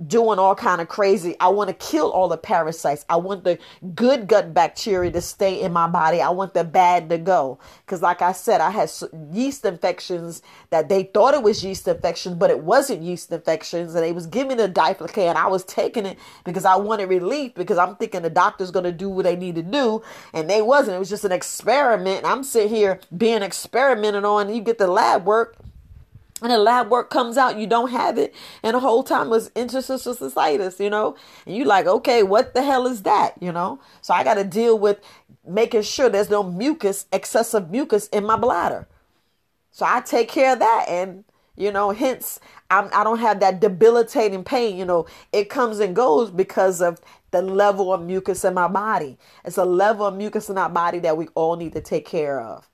doing 0.06 0.38
all 0.38 0.54
kind 0.54 0.80
of 0.80 0.88
crazy. 0.88 1.36
I 1.40 1.48
want 1.48 1.68
to 1.68 1.74
kill 1.74 2.10
all 2.10 2.28
the 2.28 2.36
parasites. 2.36 3.04
I 3.08 3.16
want 3.16 3.44
the 3.44 3.58
good 3.94 4.26
gut 4.26 4.54
bacteria 4.54 5.10
to 5.10 5.20
stay 5.20 5.60
in 5.60 5.72
my 5.72 5.86
body. 5.86 6.20
I 6.20 6.30
want 6.30 6.54
the 6.54 6.64
bad 6.64 7.08
to 7.10 7.18
go. 7.18 7.58
Because 7.84 8.02
like 8.02 8.22
I 8.22 8.32
said, 8.32 8.60
I 8.60 8.70
had 8.70 8.90
yeast 9.32 9.64
infections 9.64 10.42
that 10.70 10.88
they 10.88 11.04
thought 11.04 11.34
it 11.34 11.42
was 11.42 11.64
yeast 11.64 11.86
infections, 11.86 12.36
but 12.36 12.50
it 12.50 12.60
wasn't 12.60 13.02
yeast 13.02 13.30
infections. 13.32 13.94
And 13.94 14.04
they 14.04 14.12
was 14.12 14.26
giving 14.26 14.56
me 14.56 14.62
the 14.62 14.68
Diflucan 14.68 15.28
and 15.30 15.38
I 15.38 15.46
was 15.48 15.64
taking 15.64 16.06
it 16.06 16.18
because 16.44 16.64
I 16.64 16.76
wanted 16.76 17.08
relief 17.08 17.54
because 17.54 17.78
I'm 17.78 17.96
thinking 17.96 18.22
the 18.22 18.30
doctor's 18.30 18.70
going 18.70 18.84
to 18.84 18.92
do 18.92 19.08
what 19.08 19.24
they 19.24 19.36
need 19.36 19.56
to 19.56 19.62
do. 19.62 20.02
And 20.32 20.48
they 20.48 20.62
wasn't. 20.62 20.96
It 20.96 21.00
was 21.00 21.10
just 21.10 21.24
an 21.24 21.32
experiment. 21.32 22.24
I'm 22.24 22.42
sitting 22.42 22.74
here 22.74 23.00
being 23.16 23.42
experimented 23.42 24.24
on. 24.24 24.52
You 24.54 24.60
get 24.60 24.78
the 24.78 24.86
lab 24.86 25.24
work 25.24 25.56
and 26.42 26.50
the 26.50 26.58
lab 26.58 26.90
work 26.90 27.10
comes 27.10 27.36
out, 27.36 27.58
you 27.58 27.66
don't 27.66 27.90
have 27.90 28.18
it, 28.18 28.34
and 28.62 28.74
the 28.74 28.80
whole 28.80 29.02
time 29.02 29.28
was 29.28 29.50
interstitial 29.54 30.14
cystitis, 30.14 30.82
you 30.82 30.90
know, 30.90 31.16
and 31.46 31.56
you're 31.56 31.66
like, 31.66 31.86
okay, 31.86 32.22
what 32.22 32.54
the 32.54 32.62
hell 32.62 32.86
is 32.86 33.02
that, 33.02 33.34
you 33.40 33.52
know? 33.52 33.80
So 34.00 34.14
I 34.14 34.24
got 34.24 34.34
to 34.34 34.44
deal 34.44 34.78
with 34.78 34.98
making 35.46 35.82
sure 35.82 36.08
there's 36.08 36.30
no 36.30 36.42
mucus, 36.42 37.06
excessive 37.12 37.70
mucus 37.70 38.08
in 38.08 38.24
my 38.24 38.36
bladder. 38.36 38.88
So 39.70 39.86
I 39.86 40.00
take 40.00 40.28
care 40.28 40.54
of 40.54 40.58
that, 40.60 40.86
and 40.88 41.24
you 41.56 41.70
know, 41.70 41.90
hence 41.90 42.40
I'm, 42.70 42.88
I 42.94 43.04
don't 43.04 43.18
have 43.18 43.40
that 43.40 43.60
debilitating 43.60 44.44
pain. 44.44 44.78
You 44.78 44.86
know, 44.86 45.06
it 45.30 45.50
comes 45.50 45.78
and 45.78 45.94
goes 45.94 46.30
because 46.30 46.80
of 46.80 47.00
the 47.32 47.42
level 47.42 47.92
of 47.92 48.02
mucus 48.02 48.44
in 48.44 48.54
my 48.54 48.66
body. 48.66 49.18
It's 49.44 49.58
a 49.58 49.64
level 49.66 50.06
of 50.06 50.16
mucus 50.16 50.48
in 50.48 50.56
our 50.56 50.70
body 50.70 51.00
that 51.00 51.18
we 51.18 51.28
all 51.34 51.56
need 51.56 51.74
to 51.74 51.82
take 51.82 52.06
care 52.06 52.40
of. 52.40 52.69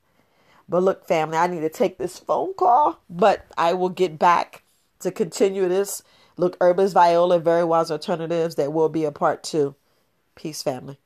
But 0.68 0.82
look, 0.82 1.06
family, 1.06 1.38
I 1.38 1.46
need 1.46 1.60
to 1.60 1.68
take 1.68 1.98
this 1.98 2.18
phone 2.18 2.54
call, 2.54 3.00
but 3.08 3.46
I 3.56 3.72
will 3.72 3.88
get 3.88 4.18
back 4.18 4.64
to 5.00 5.12
continue 5.12 5.68
this. 5.68 6.02
Look, 6.36 6.56
Herbalist 6.60 6.94
Viola, 6.94 7.38
Very 7.38 7.64
Wise 7.64 7.90
Alternatives. 7.90 8.56
There 8.56 8.70
will 8.70 8.88
be 8.88 9.04
a 9.04 9.12
part 9.12 9.42
two. 9.42 9.76
Peace, 10.34 10.62
family. 10.62 10.98